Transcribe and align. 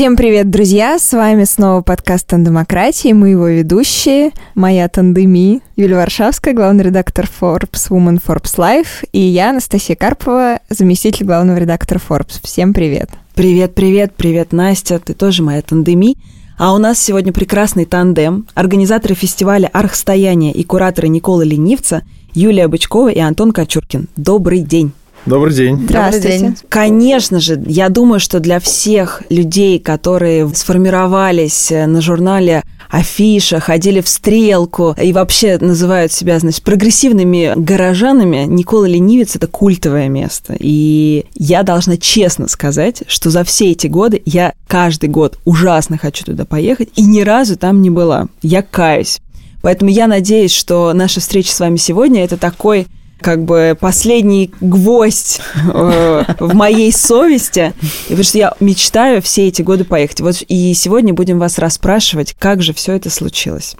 Всем 0.00 0.16
привет, 0.16 0.48
друзья! 0.48 0.98
С 0.98 1.12
вами 1.12 1.44
снова 1.44 1.82
подкаст 1.82 2.28
«Тандемократии». 2.28 3.12
Мы 3.12 3.28
его 3.28 3.48
ведущие. 3.48 4.30
Моя 4.54 4.88
тандеми 4.88 5.60
Юлия 5.76 5.96
Варшавская, 5.96 6.54
главный 6.54 6.84
редактор 6.84 7.26
Forbes 7.26 7.90
Woman 7.90 8.18
Forbes 8.18 8.56
Life. 8.56 9.06
И 9.12 9.20
я, 9.20 9.50
Анастасия 9.50 9.96
Карпова, 9.96 10.60
заместитель 10.70 11.26
главного 11.26 11.58
редактора 11.58 12.00
Forbes. 12.00 12.40
Всем 12.42 12.72
привет! 12.72 13.10
Привет, 13.34 13.74
привет, 13.74 14.14
привет, 14.16 14.52
Настя. 14.52 15.00
Ты 15.00 15.12
тоже 15.12 15.42
моя 15.42 15.60
тандеми. 15.60 16.16
А 16.56 16.72
у 16.72 16.78
нас 16.78 16.98
сегодня 16.98 17.34
прекрасный 17.34 17.84
тандем. 17.84 18.46
Организаторы 18.54 19.14
фестиваля 19.14 19.68
«Архстояние» 19.70 20.54
и 20.54 20.64
кураторы 20.64 21.08
Никола 21.08 21.42
Ленивца 21.42 22.04
Юлия 22.32 22.68
Бычкова 22.68 23.10
и 23.10 23.18
Антон 23.18 23.52
Кочуркин. 23.52 24.08
Добрый 24.16 24.60
день! 24.60 24.92
Добрый 25.26 25.54
день. 25.54 25.76
Здравствуйте. 25.84 26.28
Добрый 26.28 26.38
день. 26.38 26.56
Конечно 26.68 27.40
же, 27.40 27.62
я 27.66 27.88
думаю, 27.90 28.20
что 28.20 28.40
для 28.40 28.58
всех 28.58 29.22
людей, 29.28 29.78
которые 29.78 30.48
сформировались 30.54 31.70
э, 31.70 31.86
на 31.86 32.00
журнале 32.00 32.62
Афиша, 32.88 33.60
ходили 33.60 34.00
в 34.00 34.08
стрелку 34.08 34.96
и 35.00 35.12
вообще 35.12 35.58
называют 35.58 36.10
себя, 36.10 36.38
значит, 36.38 36.62
прогрессивными 36.62 37.52
горожанами, 37.54 38.46
Никола 38.46 38.86
Ленивец– 38.86 39.36
это 39.36 39.46
культовое 39.46 40.08
место. 40.08 40.56
И 40.58 41.26
я 41.34 41.62
должна 41.62 41.98
честно 41.98 42.48
сказать, 42.48 43.02
что 43.06 43.30
за 43.30 43.44
все 43.44 43.72
эти 43.72 43.86
годы 43.86 44.22
я 44.24 44.54
каждый 44.66 45.10
год 45.10 45.38
ужасно 45.44 45.98
хочу 45.98 46.24
туда 46.24 46.46
поехать 46.46 46.88
и 46.96 47.02
ни 47.02 47.20
разу 47.20 47.56
там 47.56 47.82
не 47.82 47.90
была. 47.90 48.26
Я 48.42 48.62
каюсь. 48.62 49.20
Поэтому 49.62 49.90
я 49.90 50.06
надеюсь, 50.06 50.52
что 50.52 50.92
наша 50.94 51.20
встреча 51.20 51.52
с 51.52 51.60
вами 51.60 51.76
сегодня– 51.76 52.24
это 52.24 52.38
такой 52.38 52.86
как 53.20 53.44
бы 53.44 53.76
последний 53.78 54.52
гвоздь 54.60 55.40
э, 55.54 56.24
в 56.38 56.54
моей 56.54 56.92
совести, 56.92 57.74
потому 58.04 58.24
что 58.24 58.38
я 58.38 58.54
мечтаю 58.60 59.22
все 59.22 59.48
эти 59.48 59.62
годы 59.62 59.84
поехать. 59.84 60.20
Вот 60.20 60.42
и 60.46 60.74
сегодня 60.74 61.14
будем 61.14 61.38
вас 61.38 61.58
расспрашивать, 61.58 62.34
как 62.38 62.62
же 62.62 62.72
все 62.72 62.92
это 62.92 63.10
случилось. 63.10 63.76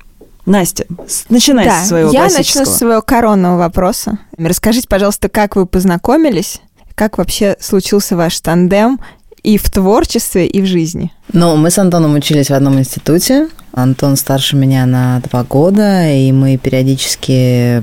Настя, 0.46 0.86
начинай 1.28 1.66
да, 1.66 1.84
с 1.84 1.88
своего 1.88 2.10
я 2.10 2.24
начну 2.24 2.64
с 2.64 2.76
своего 2.78 3.02
коронного 3.02 3.58
вопроса. 3.58 4.18
Расскажите, 4.36 4.88
пожалуйста, 4.88 5.28
как 5.28 5.54
вы 5.54 5.66
познакомились, 5.66 6.60
как 6.94 7.18
вообще 7.18 7.56
случился 7.60 8.16
ваш 8.16 8.40
тандем 8.40 9.00
и 9.42 9.58
в 9.58 9.70
творчестве, 9.70 10.46
и 10.46 10.60
в 10.60 10.66
жизни? 10.66 11.12
Ну, 11.32 11.56
мы 11.56 11.70
с 11.70 11.78
Антоном 11.78 12.14
учились 12.14 12.48
в 12.48 12.54
одном 12.54 12.78
институте. 12.78 13.48
Антон 13.72 14.16
старше 14.16 14.56
меня 14.56 14.86
на 14.86 15.20
два 15.30 15.44
года, 15.44 16.10
и 16.10 16.32
мы 16.32 16.56
периодически 16.56 17.82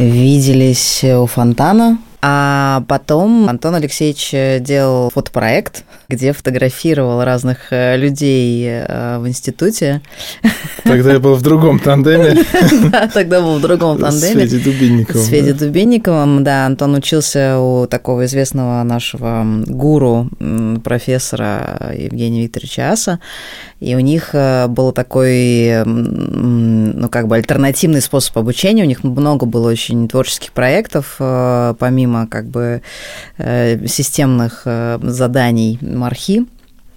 виделись 0.00 1.04
у 1.04 1.26
фонтана. 1.26 1.98
А 2.22 2.84
потом 2.86 3.48
Антон 3.48 3.76
Алексеевич 3.76 4.62
делал 4.62 5.08
фотопроект, 5.08 5.84
где 6.08 6.34
фотографировал 6.34 7.24
разных 7.24 7.72
э, 7.72 7.96
людей 7.96 8.66
э, 8.68 9.18
в 9.18 9.26
институте. 9.26 10.02
Тогда 10.84 11.12
я 11.12 11.18
был 11.18 11.34
в 11.34 11.42
другом 11.42 11.78
тандеме. 11.78 12.44
Да, 12.90 13.08
тогда 13.08 13.40
был 13.40 13.58
в 13.58 13.60
другом 13.62 13.98
тандеме. 13.98 14.46
С 14.46 14.50
Федей 14.50 14.60
Дубинниковым. 14.60 15.22
С 15.22 15.28
Федей 15.28 15.52
Дубинниковым, 15.54 16.44
да. 16.44 16.66
Антон 16.66 16.94
учился 16.94 17.58
у 17.58 17.86
такого 17.86 18.26
известного 18.26 18.82
нашего 18.82 19.46
гуру, 19.66 20.28
профессора 20.84 21.94
Евгения 21.96 22.42
Викторовича 22.42 22.92
Аса. 22.92 23.18
И 23.80 23.94
у 23.94 24.00
них 24.00 24.30
э, 24.34 24.66
был 24.68 24.92
такой, 24.92 25.84
ну, 25.84 27.08
как 27.08 27.28
бы 27.28 27.36
альтернативный 27.36 28.02
способ 28.02 28.36
обучения. 28.36 28.84
У 28.84 28.86
них 28.86 29.02
много 29.02 29.46
было 29.46 29.70
очень 29.70 30.06
творческих 30.06 30.52
проектов, 30.52 31.16
э, 31.18 31.74
помимо 31.78 32.26
как 32.26 32.46
бы 32.46 32.82
э, 33.38 33.86
системных 33.86 34.66
заданий 35.02 35.78
мархи 35.80 36.46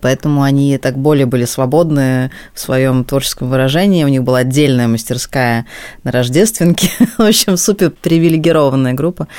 поэтому 0.04 0.44
они 0.44 0.78
так 0.78 0.98
более 0.98 1.26
были 1.26 1.46
свободны 1.46 2.30
в 2.54 2.60
своем 2.60 3.06
творческом 3.06 3.50
выражении. 3.50 4.04
У 4.04 4.10
них 4.10 4.22
была 4.22 4.40
отдельная 4.40 4.90
мастерская 4.90 5.66
на 6.04 6.12
Рождественке. 6.12 6.90
в 7.18 7.22
общем, 7.22 7.56
супер 7.56 7.90
привилегированная 7.90 8.94
группа. 8.94 9.30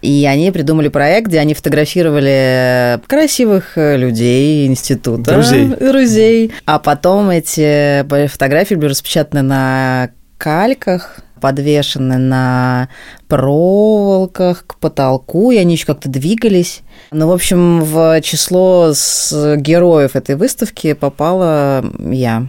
И 0.00 0.26
они 0.26 0.50
придумали 0.50 0.88
проект, 0.88 1.28
где 1.28 1.38
они 1.38 1.52
фотографировали 1.52 2.98
красивых 3.06 3.72
людей 3.76 4.66
института. 4.66 5.34
Друзей. 5.34 5.66
Друзей. 5.66 6.52
А 6.64 6.78
потом 6.78 7.28
эти 7.28 8.02
фотографии 8.28 8.74
были 8.74 8.88
распечатаны 8.88 9.42
на 9.42 10.10
кальках, 10.38 11.20
подвешены 11.40 12.18
на 12.18 12.88
проволоках 13.28 14.64
к 14.66 14.78
потолку, 14.78 15.50
и 15.50 15.56
они 15.56 15.74
еще 15.74 15.86
как-то 15.86 16.08
двигались. 16.08 16.82
Ну, 17.10 17.28
в 17.28 17.32
общем, 17.32 17.82
в 17.82 18.20
число 18.22 18.92
с 18.94 19.56
героев 19.56 20.16
этой 20.16 20.36
выставки 20.36 20.92
попала 20.92 21.84
я. 21.98 22.46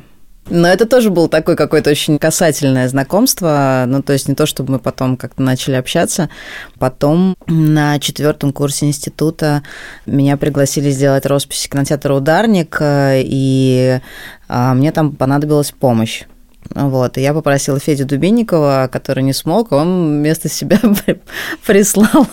Но 0.49 0.67
это 0.67 0.85
тоже 0.85 1.09
было 1.09 1.27
такое 1.27 1.55
какое-то 1.55 1.89
очень 1.89 2.17
касательное 2.17 2.87
знакомство. 2.87 3.83
Ну, 3.87 4.01
то 4.01 4.13
есть 4.13 4.27
не 4.27 4.35
то, 4.35 4.45
чтобы 4.45 4.73
мы 4.73 4.79
потом 4.79 5.17
как-то 5.17 5.41
начали 5.41 5.75
общаться. 5.75 6.29
Потом 6.79 7.35
на 7.47 7.99
четвертом 7.99 8.53
курсе 8.53 8.85
института 8.85 9.63
меня 10.05 10.37
пригласили 10.37 10.89
сделать 10.89 11.25
роспись 11.25 11.67
кинотеатра 11.69 12.13
«Ударник», 12.13 12.77
и 12.81 13.99
а, 14.47 14.73
мне 14.73 14.91
там 14.91 15.11
понадобилась 15.11 15.71
помощь. 15.71 16.23
Вот, 16.73 17.17
и 17.17 17.21
я 17.21 17.33
попросила 17.33 17.79
Федю 17.79 18.05
Дубинникова, 18.05 18.89
который 18.91 19.23
не 19.23 19.33
смог, 19.33 19.71
он 19.71 20.19
вместо 20.19 20.49
себя 20.49 20.79
прислал 21.65 22.27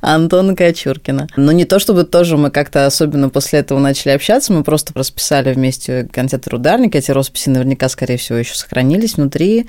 Антона 0.00 0.54
Кочуркина. 0.54 1.28
Но 1.36 1.52
не 1.52 1.64
то, 1.64 1.78
чтобы 1.78 2.04
тоже 2.04 2.36
мы 2.36 2.50
как-то 2.50 2.86
особенно 2.86 3.28
после 3.28 3.60
этого 3.60 3.78
начали 3.78 4.12
общаться, 4.12 4.52
мы 4.52 4.64
просто 4.64 4.92
расписали 4.94 5.52
вместе 5.52 6.08
концерт 6.12 6.52
ударник, 6.52 6.94
эти 6.94 7.10
росписи 7.10 7.48
наверняка, 7.48 7.88
скорее 7.88 8.16
всего, 8.16 8.38
еще 8.38 8.54
сохранились 8.54 9.16
внутри, 9.16 9.68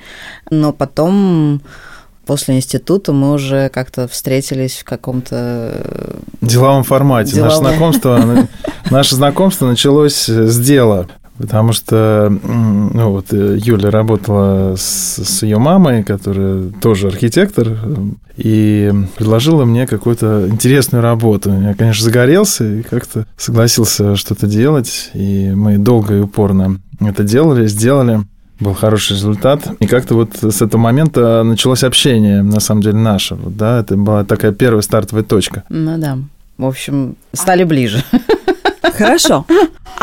но 0.50 0.72
потом 0.72 1.62
после 2.26 2.56
института 2.56 3.12
мы 3.12 3.32
уже 3.32 3.68
как-то 3.68 4.08
встретились 4.08 4.78
в 4.78 4.84
каком-то 4.84 6.16
деловом 6.40 6.84
формате. 6.84 7.34
Деловом. 7.34 7.64
Наше 7.64 7.72
знакомство, 7.72 8.48
наше 8.90 9.14
знакомство 9.16 9.66
началось 9.66 10.28
с 10.28 10.58
дела. 10.58 11.08
Потому 11.38 11.72
что 11.72 12.28
ну, 12.30 13.10
вот 13.10 13.32
э, 13.32 13.58
Юля 13.60 13.90
работала 13.90 14.76
с, 14.76 15.18
с 15.24 15.42
ее 15.42 15.58
мамой, 15.58 16.04
которая 16.04 16.70
тоже 16.80 17.08
архитектор, 17.08 17.78
и 18.36 18.92
предложила 19.16 19.64
мне 19.64 19.86
какую-то 19.86 20.48
интересную 20.48 21.02
работу. 21.02 21.52
Я, 21.52 21.74
конечно, 21.74 22.04
загорелся 22.04 22.64
и 22.64 22.82
как-то 22.82 23.26
согласился 23.36 24.16
что-то 24.16 24.46
делать. 24.46 25.10
И 25.14 25.52
мы 25.54 25.78
долго 25.78 26.16
и 26.16 26.20
упорно 26.20 26.80
это 27.00 27.24
делали, 27.24 27.66
сделали. 27.66 28.20
Был 28.60 28.74
хороший 28.74 29.14
результат. 29.14 29.66
И 29.80 29.86
как-то 29.86 30.14
вот 30.14 30.36
с 30.42 30.62
этого 30.62 30.80
момента 30.80 31.42
началось 31.42 31.82
общение, 31.82 32.42
на 32.42 32.60
самом 32.60 32.82
деле, 32.82 32.96
наше. 32.96 33.36
Да, 33.36 33.80
это 33.80 33.96
была 33.96 34.24
такая 34.24 34.52
первая 34.52 34.82
стартовая 34.82 35.24
точка. 35.24 35.64
Ну 35.68 35.98
да. 35.98 36.18
В 36.58 36.66
общем, 36.66 37.16
стали 37.32 37.64
ближе. 37.64 38.04
Хорошо. 38.94 39.46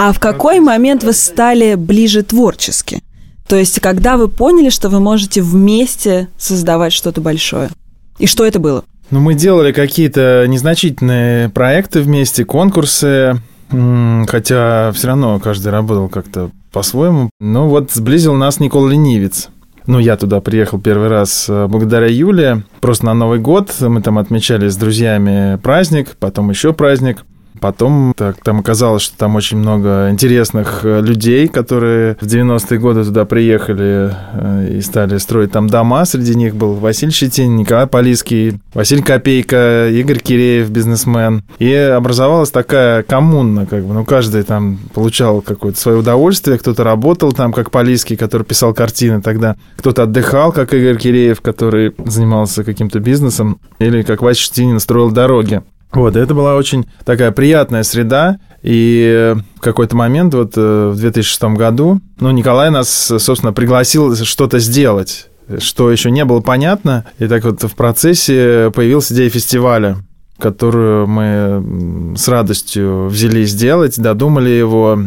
А 0.01 0.13
в 0.13 0.19
какой 0.21 0.61
момент 0.61 1.03
вы 1.03 1.11
стали 1.11 1.75
ближе 1.75 2.23
творчески? 2.23 3.03
То 3.49 3.57
есть, 3.57 3.81
когда 3.81 4.15
вы 4.15 4.29
поняли, 4.29 4.69
что 4.69 4.87
вы 4.87 5.01
можете 5.01 5.41
вместе 5.41 6.29
создавать 6.37 6.93
что-то 6.93 7.19
большое? 7.19 7.69
И 8.17 8.25
что 8.25 8.45
это 8.45 8.59
было? 8.59 8.85
Ну, 9.11 9.19
мы 9.19 9.33
делали 9.33 9.73
какие-то 9.73 10.45
незначительные 10.47 11.49
проекты 11.49 11.99
вместе, 11.99 12.45
конкурсы, 12.45 13.41
хотя 13.69 14.93
все 14.93 15.07
равно 15.07 15.37
каждый 15.41 15.67
работал 15.67 16.07
как-то 16.07 16.49
по-своему. 16.71 17.29
Ну, 17.41 17.67
вот 17.67 17.91
сблизил 17.91 18.35
нас 18.35 18.61
Никола 18.61 18.89
Ленивец. 18.89 19.49
Ну, 19.85 19.99
я 19.99 20.15
туда 20.15 20.39
приехал 20.39 20.79
первый 20.79 21.09
раз 21.09 21.47
э, 21.49 21.67
благодаря 21.67 22.07
Юле. 22.07 22.63
Просто 22.79 23.07
на 23.07 23.15
Новый 23.15 23.39
год 23.39 23.73
мы 23.81 24.01
там 24.01 24.17
отмечали 24.17 24.69
с 24.69 24.77
друзьями 24.77 25.57
праздник, 25.57 26.15
потом 26.19 26.51
еще 26.51 26.71
праздник. 26.71 27.25
Потом 27.59 28.13
так, 28.15 28.37
там 28.43 28.59
оказалось, 28.59 29.03
что 29.03 29.17
там 29.17 29.35
очень 29.35 29.57
много 29.57 30.09
интересных 30.09 30.81
э, 30.83 31.01
людей, 31.01 31.47
которые 31.47 32.15
в 32.19 32.25
90-е 32.25 32.79
годы 32.79 33.03
туда 33.03 33.25
приехали 33.25 34.13
э, 34.33 34.77
и 34.77 34.81
стали 34.81 35.17
строить 35.17 35.51
там 35.51 35.67
дома. 35.67 36.05
Среди 36.05 36.35
них 36.35 36.55
был 36.55 36.73
Василий 36.75 37.11
Щетин, 37.11 37.55
Николай 37.55 37.87
Полиский, 37.87 38.59
Василий 38.73 39.01
Копейка, 39.01 39.89
Игорь 39.89 40.19
Киреев, 40.19 40.69
бизнесмен. 40.69 41.43
И 41.59 41.73
образовалась 41.73 42.51
такая 42.51 43.03
коммуна, 43.03 43.65
как 43.65 43.83
бы, 43.83 43.93
ну, 43.93 44.05
каждый 44.05 44.43
там 44.43 44.79
получал 44.93 45.41
какое-то 45.41 45.79
свое 45.79 45.97
удовольствие, 45.97 46.57
кто-то 46.57 46.83
работал 46.83 47.31
там, 47.31 47.51
как 47.53 47.71
Полиский, 47.71 48.15
который 48.15 48.43
писал 48.43 48.73
картины 48.73 49.21
тогда, 49.21 49.55
кто-то 49.77 50.03
отдыхал, 50.03 50.51
как 50.51 50.73
Игорь 50.73 50.97
Киреев, 50.97 51.41
который 51.41 51.93
занимался 52.05 52.63
каким-то 52.63 52.99
бизнесом, 52.99 53.59
или 53.79 54.01
как 54.01 54.21
Вася 54.21 54.41
Щетинин 54.41 54.79
строил 54.79 55.11
дороги. 55.11 55.61
Вот, 55.91 56.15
это 56.15 56.33
была 56.35 56.55
очень 56.55 56.85
такая 57.03 57.31
приятная 57.31 57.83
среда, 57.83 58.37
и 58.61 59.35
в 59.55 59.59
какой-то 59.59 59.95
момент, 59.95 60.33
вот 60.35 60.53
э, 60.55 60.91
в 60.93 60.99
2006 60.99 61.43
году, 61.55 61.99
ну, 62.19 62.29
Николай 62.31 62.69
нас, 62.69 62.89
собственно, 62.89 63.53
пригласил 63.53 64.15
что-то 64.15 64.59
сделать, 64.59 65.29
что 65.57 65.91
еще 65.91 66.11
не 66.11 66.25
было 66.25 66.41
понятно, 66.41 67.05
и 67.17 67.27
так 67.27 67.43
вот 67.43 67.63
в 67.63 67.75
процессе 67.75 68.71
появилась 68.75 69.11
идея 69.11 69.29
фестиваля. 69.29 69.97
которую 70.37 71.05
мы 71.05 72.15
с 72.17 72.27
радостью 72.29 73.07
взялись 73.07 73.53
делать, 73.53 73.99
додумали 73.99 74.49
его, 74.49 74.97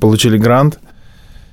получили 0.00 0.36
грант. 0.36 0.80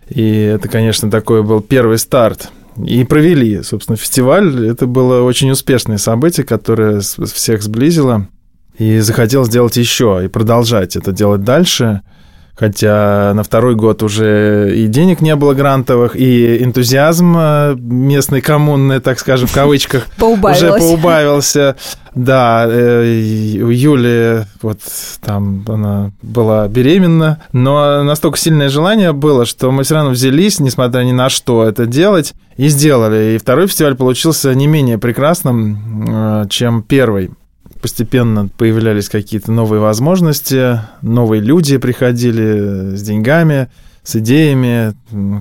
И 0.10 0.26
это, 0.26 0.68
конечно, 0.68 1.12
такой 1.12 1.44
был 1.44 1.62
первый 1.62 2.00
старт. 2.00 2.50
И 2.84 3.04
провели, 3.04 3.62
собственно, 3.62 3.96
фестиваль. 3.96 4.68
Это 4.68 4.88
было 4.88 5.22
очень 5.22 5.52
успешное 5.52 5.98
событие, 5.98 6.46
которое 6.46 7.02
всех 7.02 7.62
сблизило. 7.62 8.28
И 8.78 9.00
захотел 9.00 9.46
сделать 9.46 9.78
еще 9.78 10.22
и 10.24 10.28
продолжать 10.28 10.96
это 10.96 11.12
делать 11.12 11.44
дальше– 11.44 12.02
Хотя 12.58 13.34
на 13.36 13.44
второй 13.44 13.76
год 13.76 14.02
уже 14.02 14.74
и 14.76 14.88
денег 14.88 15.22
не 15.22 15.36
было 15.36 15.54
грантовых, 15.54 16.16
и 16.16 16.64
энтузиазм 16.64 17.36
э, 17.38 17.76
местной 17.78 18.42
коммуны, 18.42 19.00
так 19.00 19.20
скажем, 19.20 19.48
в 19.48 19.54
кавычках, 19.54 20.08
уже 20.20 20.74
поубавился. 20.80 21.76
Да, 22.16 22.66
э, 22.68 23.60
у 23.62 23.70
Юли 23.70 24.46
вот 24.64 24.80
там 25.24 25.64
она 25.68 26.12
была 26.24 26.68
беременна, 26.68 27.44
но 27.52 28.02
настолько 28.02 28.40
сильное 28.40 28.70
желание 28.70 29.14
было, 29.14 29.46
что 29.46 29.70
мы 29.70 29.84
все 29.84 29.94
равно 29.94 30.10
взялись, 30.10 30.60
несмотря 30.60 31.04
ни 31.04 31.12
на 31.12 31.30
что, 31.30 31.64
это 31.64 31.86
делать, 31.86 32.34
и 32.56 32.70
сделали. 32.70 33.36
И 33.36 33.38
второй 33.38 33.68
фестиваль 33.68 33.94
получился 33.94 34.56
не 34.56 34.66
менее 34.66 34.98
прекрасным, 34.98 36.42
э, 36.42 36.46
чем 36.50 36.82
первый 36.82 37.30
постепенно 37.80 38.50
появлялись 38.58 39.10
какие-то 39.10 39.52
новые 39.52 39.80
возможности, 39.80 40.82
новые 41.02 41.42
люди 41.42 41.78
приходили 41.78 42.96
с 42.96 43.02
деньгами, 43.02 43.70
с 44.04 44.16
идеями, 44.16 44.94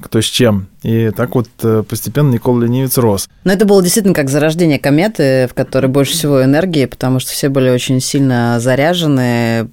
кто 0.02 0.20
с 0.20 0.24
чем. 0.24 0.68
И 0.86 1.10
так 1.10 1.34
вот 1.34 1.48
э, 1.64 1.82
постепенно 1.82 2.30
Никола 2.30 2.62
Ленивец 2.62 2.96
рос. 2.96 3.28
Но 3.42 3.52
это 3.52 3.64
было 3.64 3.82
действительно 3.82 4.14
как 4.14 4.30
зарождение 4.30 4.78
кометы, 4.78 5.48
в 5.50 5.54
которой 5.54 5.88
больше 5.88 6.12
всего 6.12 6.44
энергии, 6.44 6.86
потому 6.86 7.18
что 7.18 7.32
все 7.32 7.48
были 7.48 7.70
очень 7.70 8.00
сильно 8.00 8.60
заряжены 8.60 9.68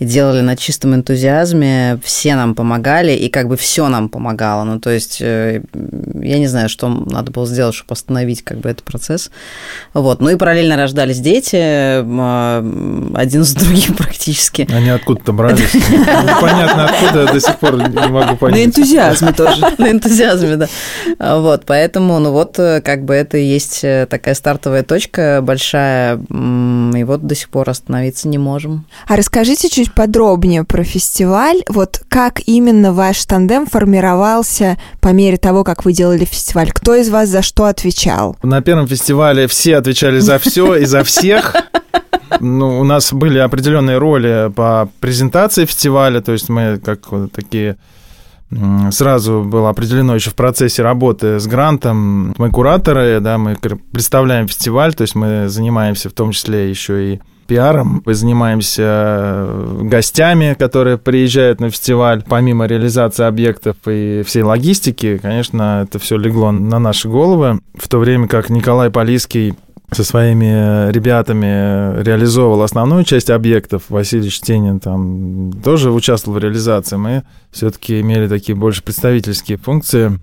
и 0.00 0.04
делали 0.04 0.40
на 0.40 0.56
чистом 0.56 0.92
энтузиазме. 0.96 2.00
Все 2.02 2.34
нам 2.34 2.56
помогали, 2.56 3.12
и 3.12 3.28
как 3.28 3.46
бы 3.46 3.56
все 3.56 3.88
нам 3.88 4.08
помогало. 4.08 4.64
Ну, 4.64 4.80
то 4.80 4.90
есть, 4.90 5.18
э, 5.20 5.62
я 6.20 6.38
не 6.38 6.48
знаю, 6.48 6.68
что 6.68 6.88
надо 6.88 7.30
было 7.30 7.46
сделать, 7.46 7.76
чтобы 7.76 7.92
остановить 7.92 8.42
как 8.42 8.58
бы 8.58 8.68
этот 8.68 8.82
процесс. 8.82 9.30
Вот. 9.94 10.20
Ну 10.20 10.30
и 10.30 10.34
параллельно 10.34 10.76
рождались 10.76 11.20
дети, 11.20 11.58
а, 11.60 12.58
один 13.14 13.44
с 13.44 13.52
другим 13.54 13.94
практически. 13.96 14.66
Они 14.72 14.90
откуда-то 14.90 15.32
брались. 15.32 15.74
Непонятно 15.74 16.86
откуда, 16.86 17.32
до 17.32 17.40
сих 17.40 17.56
пор 17.60 17.76
не 17.76 18.08
могу 18.08 18.36
понять. 18.36 18.58
На 18.58 18.64
энтузиазме 18.64 19.32
тоже. 19.32 19.64
На 19.78 19.92
энтузиазме, 19.92 20.55
да. 20.56 20.68
Вот, 21.38 21.64
поэтому, 21.66 22.18
ну 22.18 22.32
вот, 22.32 22.58
э, 22.58 22.80
как 22.80 23.04
бы 23.04 23.14
это 23.14 23.38
и 23.38 23.44
есть 23.44 23.84
э, 23.84 24.06
такая 24.08 24.34
стартовая 24.34 24.82
точка 24.82 25.40
большая, 25.42 26.16
и 26.16 27.04
вот 27.04 27.26
до 27.26 27.34
сих 27.34 27.48
пор 27.48 27.70
остановиться 27.70 28.28
не 28.28 28.38
можем. 28.38 28.86
А 29.06 29.16
расскажите 29.16 29.68
чуть 29.68 29.94
подробнее 29.94 30.64
про 30.64 30.84
фестиваль. 30.84 31.62
Вот 31.68 32.00
как 32.08 32.40
именно 32.46 32.92
ваш 32.92 33.24
тандем 33.24 33.66
формировался 33.66 34.78
по 35.00 35.08
мере 35.08 35.36
того, 35.36 35.64
как 35.64 35.84
вы 35.84 35.92
делали 35.92 36.24
фестиваль? 36.24 36.70
Кто 36.72 36.94
из 36.94 37.08
вас 37.08 37.28
за 37.28 37.42
что 37.42 37.64
отвечал? 37.64 38.36
На 38.42 38.62
первом 38.62 38.88
фестивале 38.88 39.46
все 39.46 39.76
отвечали 39.76 40.18
за 40.18 40.38
все 40.38 40.76
и 40.76 40.84
за 40.84 41.04
всех. 41.04 41.54
Ну, 42.40 42.80
у 42.80 42.84
нас 42.84 43.12
были 43.12 43.38
определенные 43.38 43.98
роли 43.98 44.50
по 44.54 44.88
презентации 45.00 45.64
фестиваля, 45.64 46.20
то 46.20 46.32
есть 46.32 46.48
мы 46.48 46.78
как 46.78 47.10
вот 47.10 47.32
такие 47.32 47.76
сразу 48.90 49.42
было 49.42 49.70
определено 49.70 50.14
еще 50.14 50.30
в 50.30 50.34
процессе 50.34 50.82
работы 50.82 51.40
с 51.40 51.46
грантом. 51.46 52.34
Мы 52.38 52.50
кураторы, 52.50 53.20
да, 53.20 53.38
мы 53.38 53.56
представляем 53.92 54.48
фестиваль, 54.48 54.94
то 54.94 55.02
есть 55.02 55.14
мы 55.14 55.48
занимаемся 55.48 56.08
в 56.08 56.12
том 56.12 56.32
числе 56.32 56.70
еще 56.70 57.14
и 57.14 57.20
пиаром. 57.46 58.02
Мы 58.04 58.14
занимаемся 58.14 58.82
э, 58.82 59.80
гостями, 59.82 60.54
которые 60.58 60.98
приезжают 60.98 61.60
на 61.60 61.70
фестиваль. 61.70 62.22
Помимо 62.28 62.66
реализации 62.66 63.24
объектов 63.24 63.76
и 63.86 64.22
всей 64.26 64.42
логистики, 64.42 65.18
конечно, 65.18 65.86
это 65.86 65.98
все 65.98 66.16
легло 66.16 66.50
на 66.50 66.78
наши 66.78 67.08
головы. 67.08 67.60
В 67.74 67.88
то 67.88 67.98
время 67.98 68.28
как 68.28 68.50
Николай 68.50 68.90
Полиский 68.90 69.54
со 69.90 70.04
своими 70.04 70.90
ребятами 70.90 72.02
реализовывал 72.02 72.62
основную 72.62 73.04
часть 73.04 73.30
объектов. 73.30 73.84
Василий 73.88 74.30
Штенин 74.30 74.80
там 74.80 75.52
тоже 75.62 75.92
участвовал 75.92 76.38
в 76.38 76.42
реализации. 76.42 76.96
Мы 76.96 77.22
все-таки 77.50 78.00
имели 78.00 78.28
такие 78.28 78.56
больше 78.56 78.82
представительские 78.82 79.58
функции. 79.58 80.18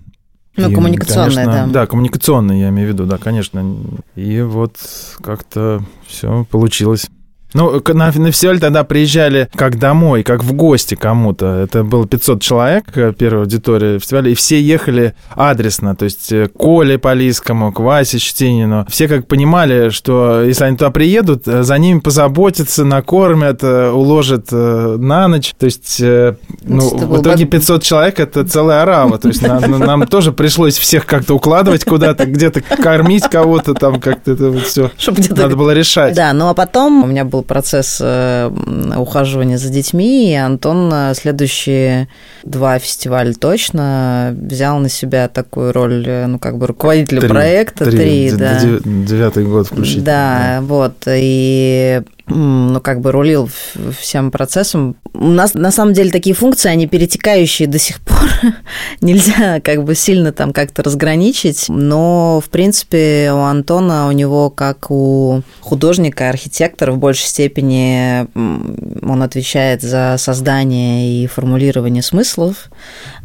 Ну, 0.56 0.70
и, 0.70 0.74
коммуникационные, 0.74 1.46
конечно, 1.46 1.66
да. 1.66 1.72
Да, 1.72 1.86
коммуникационные, 1.86 2.60
я 2.60 2.68
имею 2.68 2.90
в 2.90 2.92
виду, 2.92 3.06
да, 3.06 3.18
конечно. 3.18 3.76
И 4.14 4.40
вот 4.40 4.76
как-то 5.20 5.82
все 6.06 6.46
получилось. 6.50 7.08
Ну, 7.54 7.80
на, 7.86 8.12
на 8.12 8.32
фестиваль 8.32 8.58
тогда 8.58 8.82
приезжали 8.82 9.48
как 9.54 9.78
домой, 9.78 10.24
как 10.24 10.42
в 10.42 10.52
гости 10.54 10.96
кому-то. 10.96 11.46
Это 11.46 11.84
было 11.84 12.06
500 12.06 12.42
человек, 12.42 12.84
э, 12.96 13.12
первая 13.16 13.42
аудитория 13.42 13.98
фестиваля, 14.00 14.30
и 14.30 14.34
все 14.34 14.60
ехали 14.60 15.14
адресно, 15.30 15.94
то 15.94 16.04
есть 16.04 16.32
э, 16.32 16.48
Коле 16.48 16.98
Полийскому, 16.98 17.72
к 17.72 17.78
Васе 17.78 18.18
Щетинину. 18.18 18.84
Все 18.90 19.06
как 19.06 19.28
понимали, 19.28 19.90
что 19.90 20.42
если 20.42 20.64
они 20.64 20.76
туда 20.76 20.90
приедут, 20.90 21.46
э, 21.46 21.62
за 21.62 21.78
ними 21.78 22.00
позаботятся, 22.00 22.84
накормят, 22.84 23.62
уложат 23.62 24.50
на 24.50 25.28
ночь. 25.28 25.54
То 25.56 25.66
есть, 25.66 26.00
ну, 26.00 26.88
в 26.88 27.22
итоге 27.22 27.44
500 27.44 27.82
человек— 27.82 28.18
это 28.18 28.44
целая 28.44 28.82
арава. 28.82 29.18
То 29.18 29.28
есть 29.28 29.42
нам, 29.42 29.78
нам 29.78 30.06
тоже 30.08 30.32
пришлось 30.32 30.76
всех 30.76 31.06
как-то 31.06 31.34
укладывать 31.34 31.84
куда-то, 31.84 32.26
где-то 32.26 32.62
кормить 32.62 33.28
кого-то, 33.30 33.74
там 33.74 34.00
как-то 34.00 34.32
это 34.32 34.50
вот 34.50 34.62
все 34.62 34.90
надо 35.30 35.56
было 35.56 35.70
решать. 35.70 36.16
Да, 36.16 36.32
ну 36.32 36.48
а 36.48 36.54
потом 36.54 37.04
у 37.04 37.06
меня 37.06 37.24
был 37.24 37.43
процесс 37.44 37.98
э, 38.00 38.50
ухаживания 38.96 39.58
за 39.58 39.70
детьми, 39.70 40.32
и 40.32 40.34
Антон 40.34 40.92
следующие 41.14 42.08
два 42.44 42.78
фестиваля 42.78 43.32
точно 43.34 44.34
взял 44.36 44.78
на 44.78 44.88
себя 44.88 45.28
такую 45.28 45.72
роль, 45.72 46.04
э, 46.06 46.26
ну, 46.26 46.38
как 46.38 46.58
бы 46.58 46.66
руководителя 46.66 47.20
три, 47.20 47.28
проекта. 47.28 47.84
Три, 47.84 47.98
три 47.98 48.32
да. 48.32 48.60
Девятый 48.84 49.44
год 49.44 49.66
включительно. 49.68 50.04
Да, 50.04 50.38
да, 50.38 50.60
вот, 50.62 50.94
и 51.06 52.02
ну, 52.26 52.80
как 52.80 53.00
бы 53.00 53.12
рулил 53.12 53.50
всем 53.98 54.30
процессом. 54.30 54.96
У 55.12 55.28
нас, 55.28 55.54
на 55.54 55.70
самом 55.70 55.92
деле, 55.92 56.10
такие 56.10 56.34
функции, 56.34 56.70
они 56.70 56.86
перетекающие 56.86 57.68
до 57.68 57.78
сих 57.78 58.00
пор. 58.00 58.30
Нельзя 59.00 59.60
как 59.60 59.84
бы 59.84 59.94
сильно 59.94 60.32
там 60.32 60.52
как-то 60.52 60.82
разграничить, 60.82 61.66
но, 61.68 62.40
в 62.44 62.48
принципе, 62.48 63.30
у 63.32 63.40
Антона, 63.40 64.08
у 64.08 64.12
него, 64.12 64.48
как 64.48 64.90
у 64.90 65.42
художника, 65.60 66.30
архитектора, 66.30 66.92
в 66.92 66.98
большей 66.98 67.26
степени 67.26 68.26
он 68.34 69.22
отвечает 69.22 69.82
за 69.82 70.16
создание 70.18 71.24
и 71.24 71.26
формулирование 71.26 72.02
смыслов 72.02 72.70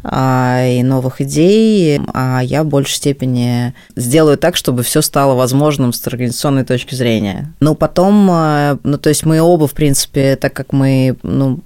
и 0.02 0.82
новых 0.82 1.20
идей, 1.20 2.00
а 2.14 2.40
я 2.42 2.64
в 2.64 2.66
большей 2.66 2.94
степени 2.94 3.74
сделаю 3.96 4.38
так, 4.38 4.56
чтобы 4.56 4.82
все 4.82 5.02
стало 5.02 5.34
возможным 5.34 5.92
с 5.92 6.06
организационной 6.06 6.64
точки 6.64 6.94
зрения. 6.94 7.52
Но 7.60 7.74
потом 7.74 8.28
а, 8.30 8.78
ну, 8.82 8.98
то 8.98 9.08
есть 9.08 9.24
мы 9.26 9.40
оба, 9.40 9.66
в 9.66 9.72
принципе, 9.72 10.36
так 10.36 10.52
как 10.52 10.72
мы 10.72 11.16
ну, 11.22 11.60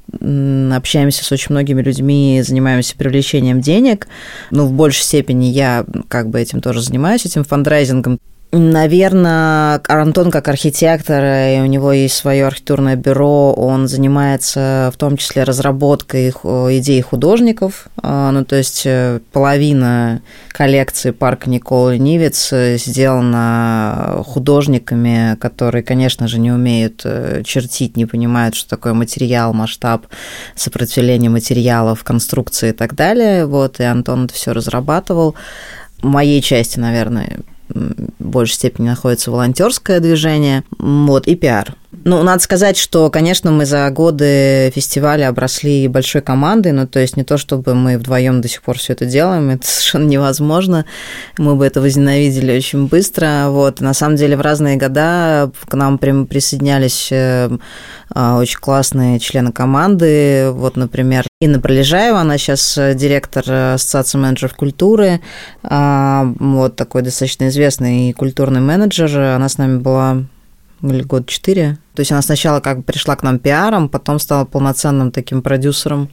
общаемся 0.75 1.25
с 1.25 1.33
очень 1.33 1.49
многими 1.51 1.83
людьми, 1.83 2.43
занимаемся 2.45 2.97
привлечением 2.97 3.61
денег, 3.61 4.09
ну, 4.51 4.67
в 4.67 4.73
большей 4.73 5.03
степени 5.03 5.47
я 5.47 5.85
как 6.09 6.29
бы 6.29 6.41
этим 6.41 6.61
тоже 6.61 6.81
занимаюсь, 6.81 7.27
этим 7.27 7.45
фандрайзингом. 7.45 8.19
Наверное, 8.57 9.81
Антон 9.89 10.31
как 10.31 10.47
архитектор, 10.47 11.25
и 11.25 11.61
у 11.61 11.67
него 11.67 11.91
есть 11.91 12.15
свое 12.15 12.47
архитектурное 12.47 12.95
бюро, 12.95 13.53
он 13.53 13.89
занимается 13.89 14.93
в 14.95 14.97
том 14.97 15.17
числе 15.17 15.43
разработкой 15.43 16.31
идей 16.31 17.01
художников. 17.03 17.89
А, 18.01 18.31
ну, 18.31 18.45
то 18.45 18.55
есть 18.55 18.83
э, 18.85 19.19
половина 19.33 20.23
коллекции 20.51 21.11
парка 21.11 21.51
Николы 21.51 21.99
Нивец 21.99 22.53
сделана 22.81 24.23
художниками, 24.25 25.37
которые, 25.41 25.83
конечно 25.83 26.29
же, 26.29 26.39
не 26.39 26.53
умеют 26.53 27.01
э, 27.05 27.43
чертить, 27.45 27.97
не 27.97 28.07
понимают, 28.07 28.55
что 28.55 28.71
такое 28.71 28.95
материал, 28.95 29.53
масштаб, 29.53 30.07
сопротивление 30.55 31.29
материалов, 31.29 32.05
конструкции 32.05 32.69
и 32.69 32.73
так 32.73 32.95
далее. 32.95 33.47
Вот, 33.47 33.81
и 33.81 33.83
Антон 33.83 34.27
это 34.27 34.35
все 34.35 34.53
разрабатывал. 34.53 35.35
В 36.01 36.07
моей 36.07 36.41
части, 36.41 36.79
наверное, 36.79 37.41
в 37.69 38.11
большей 38.19 38.55
степени 38.55 38.89
находится 38.89 39.31
волонтерское 39.31 40.01
движение, 40.01 40.65
вот, 40.79 41.27
и 41.27 41.35
пиар. 41.35 41.75
Ну, 42.05 42.23
надо 42.23 42.43
сказать, 42.43 42.77
что, 42.77 43.11
конечно, 43.11 43.51
мы 43.51 43.67
за 43.67 43.89
годы 43.91 44.73
фестиваля 44.75 45.29
обросли 45.29 45.87
большой 45.87 46.23
командой, 46.23 46.73
ну, 46.73 46.87
то 46.87 46.99
есть 46.99 47.17
не 47.17 47.25
то, 47.25 47.37
чтобы 47.39 47.75
мы 47.75 47.99
вдвоем 47.99 48.41
до 48.41 48.49
сих 48.49 48.63
пор 48.63 48.79
все 48.79 48.95
это 48.95 49.07
делаем, 49.07 49.51
это 49.51 49.67
совершенно 49.67 50.09
невозможно, 50.09 50.87
мы 51.39 51.55
бы 51.55 51.65
это 51.65 51.81
возненавидели 51.81 52.57
очень 52.57 52.89
быстро, 52.89 53.47
вот, 53.49 53.81
на 53.81 53.95
самом 53.95 54.17
деле 54.17 54.37
в 54.37 54.41
разные 54.41 54.77
года 54.77 55.51
к 55.67 55.75
нам 55.75 55.99
прям 55.99 56.27
присоединялись 56.27 57.09
э, 57.13 57.51
а, 58.11 58.39
очень 58.39 58.59
классные 58.59 59.21
члены 59.21 59.53
команды, 59.53 60.51
вот, 60.51 60.77
например, 60.77 61.27
Инна 61.41 61.61
Пролежаева, 61.61 62.21
она 62.21 62.39
сейчас 62.39 62.79
директор 62.95 63.45
Ассоциации 63.75 64.19
менеджеров 64.19 64.55
культуры, 64.57 65.21
а, 65.63 66.27
вот 66.39 66.77
такой 66.77 67.03
достаточно 67.03 67.49
известный 67.49 68.13
культурный 68.15 68.61
менеджер, 68.61 69.17
она 69.19 69.49
с 69.49 69.59
нами 69.59 69.79
была 69.79 70.25
год 70.81 71.27
четыре 71.29 71.79
То 71.95 72.01
есть 72.01 72.13
она 72.13 72.23
сначала 72.23 72.61
как 72.61 72.79
бы 72.79 72.83
пришла 72.83 73.15
к 73.17 73.23
нам 73.23 73.39
пиаром, 73.39 73.89
потом 73.89 74.19
стала 74.19 74.45
полноценным 74.45 75.13
таким 75.13 75.43
продюсером. 75.43 76.09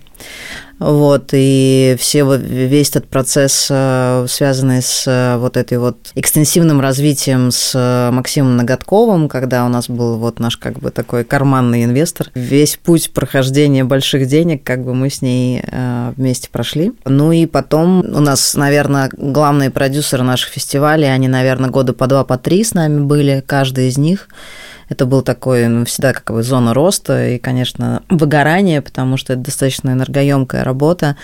Вот, 0.78 1.30
и 1.34 1.96
все, 2.00 2.24
весь 2.38 2.90
этот 2.90 3.08
процесс, 3.08 3.68
э, 3.70 4.26
связанный 4.28 4.82
с 4.82 5.04
э, 5.06 5.38
вот 5.38 5.56
этой 5.56 5.78
вот 5.78 6.12
экстенсивным 6.16 6.82
развитием 6.82 7.52
с 7.52 7.74
э, 7.76 8.10
Максимом 8.12 8.58
Ноготковым, 8.58 9.30
когда 9.30 9.64
у 9.66 9.70
нас 9.70 9.90
был 9.90 10.18
вот 10.18 10.40
наш 10.40 10.58
как 10.58 10.80
бы 10.80 10.90
такой 10.90 11.24
карманный 11.24 11.84
инвестор, 11.84 12.30
весь 12.34 12.78
путь 12.78 13.12
прохождения 13.14 13.84
больших 13.84 14.26
денег, 14.26 14.64
как 14.64 14.84
бы 14.84 14.96
мы 14.96 15.12
с 15.12 15.22
ней 15.22 15.64
вместе 16.18 16.50
прошли. 16.50 16.94
Ну 17.06 17.32
и 17.32 17.46
потом 17.46 18.00
у 18.00 18.20
нас, 18.20 18.56
наверное, 18.56 19.12
главные 19.16 19.70
продюсеры 19.70 20.24
наших 20.24 20.50
фестивалей, 20.50 21.14
они, 21.14 21.28
наверное, 21.28 21.70
года 21.70 21.94
по 21.94 22.08
два, 22.08 22.24
по 22.24 22.40
три 22.40 22.64
с 22.64 22.74
нами 22.74 23.02
были, 23.02 23.44
каждый 23.46 23.88
из 23.88 24.00
них. 24.00 24.28
Это 24.92 25.06
был 25.06 25.22
такой, 25.22 25.70
ну, 25.70 25.86
всегда 25.86 26.12
как 26.12 26.36
бы 26.36 26.44
зона 26.44 26.74
роста 26.74 27.30
и, 27.30 27.38
конечно, 27.38 28.04
выгорание, 28.10 28.82
потому 28.82 29.16
что 29.16 29.32
это 29.32 29.44
достаточно 29.44 29.92
энергоемкая 29.92 30.66
работа. 30.66 31.16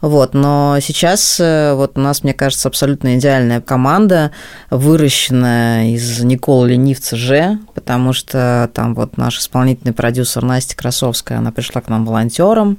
Вот. 0.00 0.32
Но 0.32 0.78
сейчас 0.80 1.40
э, 1.40 1.74
вот 1.74 1.98
у 1.98 2.00
нас, 2.00 2.22
мне 2.22 2.34
кажется, 2.34 2.68
абсолютно 2.68 3.16
идеальная 3.16 3.60
команда, 3.60 4.30
выращенная 4.70 5.88
из 5.88 6.22
Никола 6.22 6.68
Ленивца 6.68 7.16
Ж, 7.16 7.58
потому 7.74 8.12
что 8.12 8.70
там 8.72 8.94
вот 8.94 9.16
наш 9.16 9.40
исполнительный 9.40 9.92
продюсер 9.92 10.44
Настя 10.44 10.76
Красовская, 10.76 11.38
она 11.38 11.50
пришла 11.50 11.80
к 11.80 11.88
нам 11.88 12.06
волонтером, 12.06 12.78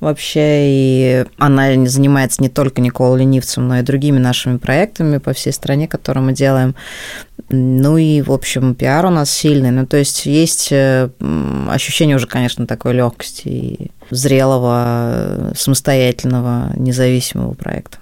вообще, 0.00 0.64
и 0.66 1.24
она 1.38 1.86
занимается 1.86 2.42
не 2.42 2.48
только 2.48 2.80
Николой 2.80 3.20
Ленивцем, 3.20 3.68
но 3.68 3.78
и 3.78 3.82
другими 3.82 4.18
нашими 4.18 4.56
проектами 4.56 5.18
по 5.18 5.32
всей 5.32 5.52
стране, 5.52 5.86
которые 5.86 6.24
мы 6.24 6.32
делаем. 6.32 6.74
Ну 7.50 7.96
и, 7.98 8.22
в 8.22 8.32
общем, 8.32 8.74
пиар 8.74 9.06
у 9.06 9.10
нас 9.10 9.30
сильный. 9.30 9.70
Ну, 9.70 9.86
то 9.86 9.96
есть 9.96 10.26
есть 10.26 10.72
э, 10.72 11.10
ощущение 11.68 12.16
уже, 12.16 12.26
конечно, 12.26 12.66
такой 12.66 12.94
легкости 12.94 13.48
и 13.48 13.90
зрелого, 14.10 15.52
самостоятельного, 15.56 16.72
независимого 16.76 17.54
проекта. 17.54 17.98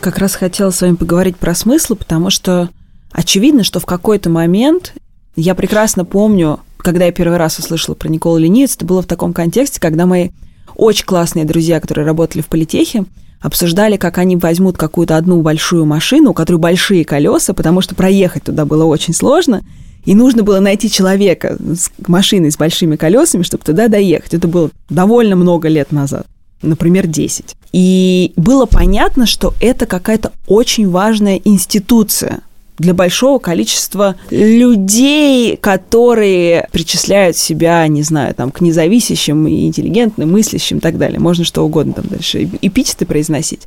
Как 0.00 0.18
раз 0.18 0.34
хотела 0.34 0.70
с 0.70 0.80
вами 0.80 0.96
поговорить 0.96 1.36
про 1.36 1.54
смысл, 1.54 1.94
потому 1.94 2.30
что 2.30 2.70
очевидно, 3.12 3.62
что 3.62 3.78
в 3.78 3.86
какой-то 3.86 4.30
момент 4.30 4.94
я 5.36 5.54
прекрасно 5.54 6.04
помню 6.04 6.60
когда 6.82 7.06
я 7.06 7.12
первый 7.12 7.38
раз 7.38 7.58
услышала 7.58 7.94
про 7.94 8.08
Николу 8.08 8.38
Ленивец, 8.38 8.76
это 8.76 8.84
было 8.84 9.02
в 9.02 9.06
таком 9.06 9.32
контексте, 9.32 9.80
когда 9.80 10.06
мои 10.06 10.30
очень 10.74 11.04
классные 11.04 11.44
друзья, 11.44 11.80
которые 11.80 12.06
работали 12.06 12.42
в 12.42 12.46
политехе, 12.46 13.04
обсуждали, 13.40 13.96
как 13.96 14.18
они 14.18 14.36
возьмут 14.36 14.76
какую-то 14.76 15.16
одну 15.16 15.42
большую 15.42 15.84
машину, 15.84 16.30
у 16.30 16.34
которой 16.34 16.56
большие 16.56 17.04
колеса, 17.04 17.54
потому 17.54 17.80
что 17.80 17.94
проехать 17.94 18.44
туда 18.44 18.64
было 18.64 18.84
очень 18.84 19.14
сложно, 19.14 19.62
и 20.04 20.14
нужно 20.14 20.42
было 20.42 20.60
найти 20.60 20.90
человека 20.90 21.56
с 21.58 21.90
машиной 22.06 22.50
с 22.50 22.56
большими 22.56 22.96
колесами, 22.96 23.42
чтобы 23.42 23.64
туда 23.64 23.88
доехать. 23.88 24.34
Это 24.34 24.48
было 24.48 24.70
довольно 24.88 25.36
много 25.36 25.68
лет 25.68 25.92
назад, 25.92 26.26
например, 26.62 27.06
10. 27.06 27.56
И 27.72 28.32
было 28.36 28.66
понятно, 28.66 29.26
что 29.26 29.54
это 29.60 29.86
какая-то 29.86 30.32
очень 30.46 30.88
важная 30.88 31.40
институция– 31.44 32.40
для 32.82 32.92
большого 32.92 33.38
количества 33.38 34.16
людей, 34.30 35.56
которые 35.56 36.68
причисляют 36.72 37.36
себя, 37.36 37.86
не 37.88 38.02
знаю, 38.02 38.34
там, 38.34 38.50
к 38.50 38.60
независящим 38.60 39.46
и 39.46 39.66
интеллигентным, 39.66 40.30
мыслящим 40.30 40.78
и 40.78 40.80
так 40.80 40.98
далее. 40.98 41.18
Можно 41.18 41.44
что 41.44 41.64
угодно 41.64 41.94
там 41.94 42.06
дальше 42.08 42.44
эпитеты 42.60 43.06
произносить. 43.06 43.62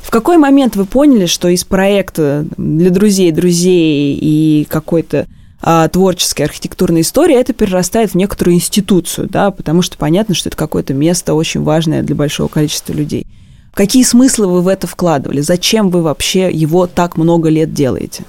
В 0.00 0.10
какой 0.10 0.38
момент 0.38 0.76
вы 0.76 0.86
поняли, 0.86 1.26
что 1.26 1.48
из 1.48 1.64
проекта 1.64 2.46
для 2.56 2.90
друзей 2.90 3.32
друзей 3.32 4.18
и 4.18 4.66
какой-то 4.70 5.26
а, 5.60 5.88
творческой 5.88 6.42
архитектурной 6.42 7.02
истории 7.02 7.36
это 7.36 7.52
перерастает 7.52 8.12
в 8.12 8.14
некоторую 8.14 8.54
институцию, 8.54 9.28
да, 9.28 9.50
потому 9.50 9.82
что 9.82 9.98
понятно, 9.98 10.34
что 10.34 10.48
это 10.48 10.56
какое-то 10.56 10.94
место 10.94 11.34
очень 11.34 11.62
важное 11.62 12.02
для 12.02 12.14
большого 12.14 12.48
количества 12.48 12.94
людей. 12.94 13.26
Какие 13.74 14.02
смыслы 14.02 14.46
вы 14.46 14.62
в 14.62 14.68
это 14.68 14.86
вкладывали? 14.86 15.42
Зачем 15.42 15.90
вы 15.90 16.02
вообще 16.02 16.50
его 16.50 16.86
так 16.86 17.16
много 17.16 17.48
лет 17.50 17.72
делаете? 17.74 18.24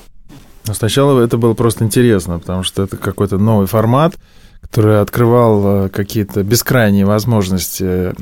Но 0.67 0.73
сначала 0.73 1.21
это 1.21 1.37
было 1.37 1.53
просто 1.53 1.83
интересно, 1.83 2.39
потому 2.39 2.63
что 2.63 2.83
это 2.83 2.97
какой-то 2.97 3.37
новый 3.37 3.67
формат, 3.67 4.15
который 4.61 5.01
открывал 5.01 5.85
э, 5.85 5.89
какие-то 5.89 6.43
бескрайние 6.43 7.05
возможности 7.05 8.13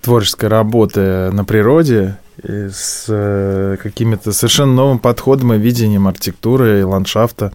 творческой 0.00 0.46
работы 0.46 1.30
на 1.30 1.44
природе 1.44 2.18
с 2.42 3.06
э, 3.08 3.76
какими-то 3.82 4.32
совершенно 4.32 4.72
новым 4.72 4.98
подходом 4.98 5.52
и 5.52 5.58
видением 5.58 6.08
архитектуры 6.08 6.80
и 6.80 6.84
ландшафта. 6.84 7.52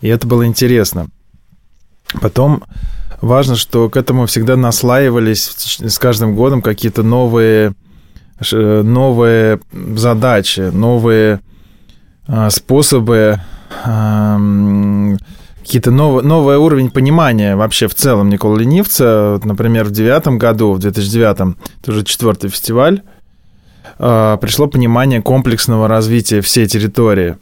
И 0.00 0.08
это 0.08 0.26
было 0.26 0.46
интересно. 0.46 1.08
Потом 2.20 2.64
важно, 3.20 3.56
что 3.56 3.88
к 3.88 3.96
этому 3.96 4.26
всегда 4.26 4.56
наслаивались 4.56 5.78
с 5.80 5.98
каждым 5.98 6.34
годом 6.34 6.62
какие-то 6.62 7.02
новые, 7.02 7.74
новые 8.50 9.60
задачи, 9.72 10.60
новые 10.72 11.40
а, 12.26 12.50
способы 12.50 13.40
какие-то 15.66 15.90
новый, 15.90 16.22
новый 16.22 16.56
уровень 16.58 16.90
понимания 16.90 17.56
вообще 17.56 17.88
в 17.88 17.94
целом 17.94 18.28
Никола 18.28 18.56
Ленивца. 18.58 19.32
Вот, 19.32 19.44
например, 19.44 19.84
в 19.84 19.90
девятом 19.90 20.38
году, 20.38 20.72
в 20.72 20.78
2009, 20.78 21.56
это 21.82 21.90
уже 21.90 22.04
четвертый 22.04 22.50
фестиваль, 22.50 23.02
а, 23.98 24.36
пришло 24.36 24.68
понимание 24.68 25.20
комплексного 25.22 25.88
развития 25.88 26.40
всей 26.40 26.66
территории. 26.68 27.36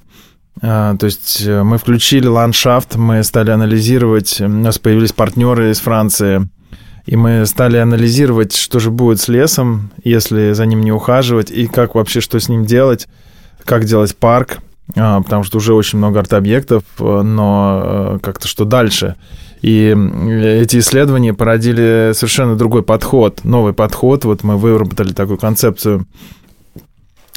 А, 0.62 0.97
то 0.97 1.07
есть 1.07 1.43
э, 1.45 1.62
мы 1.64 1.78
включили 1.78 2.26
ландшафт, 2.26 2.97
мы 2.97 3.23
стали 3.25 3.50
анализировать, 3.50 4.40
у 4.40 4.49
нас 4.49 4.78
появились 4.78 5.12
партнеры 5.12 5.71
из 5.71 5.81
Франции, 5.81 6.49
и 7.04 7.16
мы 7.16 7.45
стали 7.45 7.76
анализировать, 7.76 8.54
что 8.54 8.78
же 8.78 8.90
будет 8.90 9.21
с 9.21 9.28
лесом, 9.28 9.90
если 10.02 10.52
за 10.52 10.64
ним 10.64 10.81
не 10.81 10.93
ухаживать, 10.93 11.50
и 11.50 11.66
как 11.66 11.95
вообще, 11.97 12.21
что 12.21 12.38
с 12.38 12.49
ним 12.49 12.64
делать, 12.64 13.07
как 13.64 13.85
делать 13.85 14.16
парк– 14.16 14.59
потому 14.93 15.45
что 15.45 15.59
уже 15.59 15.75
очень 15.75 15.99
много 15.99 16.21
арт-объектов, 16.21 16.85
э, 16.99 17.23
но 17.23 17.83
э, 17.85 18.19
как-то 18.23 18.49
что 18.49 18.64
дальше? 18.64 19.17
И 19.62 19.97
эти 20.43 20.79
исследования 20.79 21.33
породили 21.33 22.11
совершенно 22.12 22.55
другой 22.55 22.83
подход, 22.83 23.45
новый 23.45 23.73
подход. 23.73 24.26
Вот 24.26 24.43
мы 24.43 24.59
выработали 24.59 25.14
такую 25.14 25.38
концепцию 25.38 26.07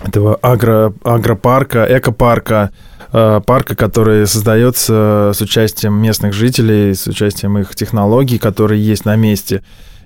этого 0.04 0.38
агро, 0.42 0.94
агропарка, 1.04 1.88
экопарка, 1.90 2.72
э, 3.14 3.40
парка, 3.46 3.76
который 3.76 4.28
создается 4.28 5.32
с 5.34 5.40
участием 5.40 5.94
местных 5.94 6.34
жителей, 6.34 6.94
с 6.94 7.08
участием 7.08 7.58
их 7.58 7.74
технологий, 7.76 8.40
которые 8.40 8.86
есть 8.86 9.06
на 9.06 9.16
месте. 9.16 9.64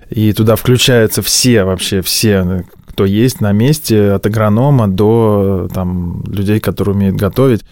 И 0.08 0.32
туда 0.32 0.54
включаются 0.54 1.22
все 1.22 1.64
вообще, 1.64 2.02
все 2.02 2.64
кто 2.92 3.06
есть 3.06 3.40
на 3.40 3.52
месте, 3.52 4.12
от 4.12 4.26
агронома 4.26 4.86
до 4.86 5.68
там, 5.72 6.22
людей, 6.26 6.60
которые 6.60 6.94
умеют 6.94 7.16
готовить. 7.16 7.64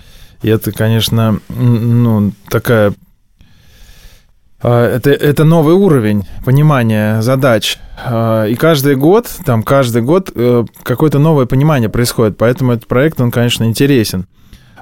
И 0.43 0.49
это, 0.49 0.73
конечно, 0.73 1.41
ну, 1.49 2.33
такая... 2.49 2.95
А, 4.63 4.97
это, 4.97 5.11
это 5.11 5.45
новый 5.45 5.75
уровень 5.75 6.25
понимания 6.45 7.21
задач. 7.21 7.79
А, 8.03 8.47
и 8.47 8.55
каждый 8.55 8.97
год, 8.97 9.29
там, 9.45 9.63
каждый 9.63 10.03
год 10.03 10.31
э, 10.35 10.65
какое-то 10.83 11.19
новое 11.19 11.45
понимание 11.45 11.91
происходит. 11.91 12.39
Поэтому 12.39 12.73
этот 12.73 12.87
проект, 12.87 13.21
он, 13.21 13.31
конечно, 13.31 13.65
интересен. 13.65 14.27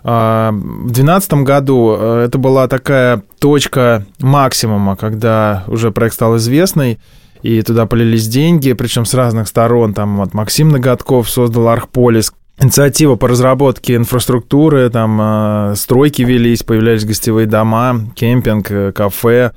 А, 0.05 0.53
в 0.53 0.93
2012 0.93 1.33
году 1.35 1.97
э, 1.99 2.25
это 2.27 2.39
была 2.39 2.69
такая 2.69 3.23
точка 3.41 4.07
максимума, 4.21 4.95
когда 4.95 5.65
уже 5.67 5.91
проект 5.91 6.15
стал 6.15 6.37
известный, 6.37 7.01
и 7.43 7.63
туда 7.63 7.87
полились 7.87 8.29
деньги, 8.29 8.73
причем 8.73 9.05
с 9.05 9.15
разных 9.15 9.49
сторон. 9.49 9.95
Там 9.95 10.17
вот 10.17 10.35
Максим 10.35 10.69
Ноготков 10.69 11.31
создал 11.31 11.69
Архполис, 11.69 12.33
инициатива 12.61 13.17
по 13.17 13.29
разработке 13.29 13.97
инфраструктуры, 13.97 14.91
там 14.91 15.19
э, 15.21 15.75
стройки 15.77 16.23
велись, 16.23 16.63
появлялись 16.63 17.05
гостевые 17.05 17.47
дома, 17.47 18.01
кемпинг, 18.15 18.71
э, 18.71 18.93
кафе, 18.93 19.53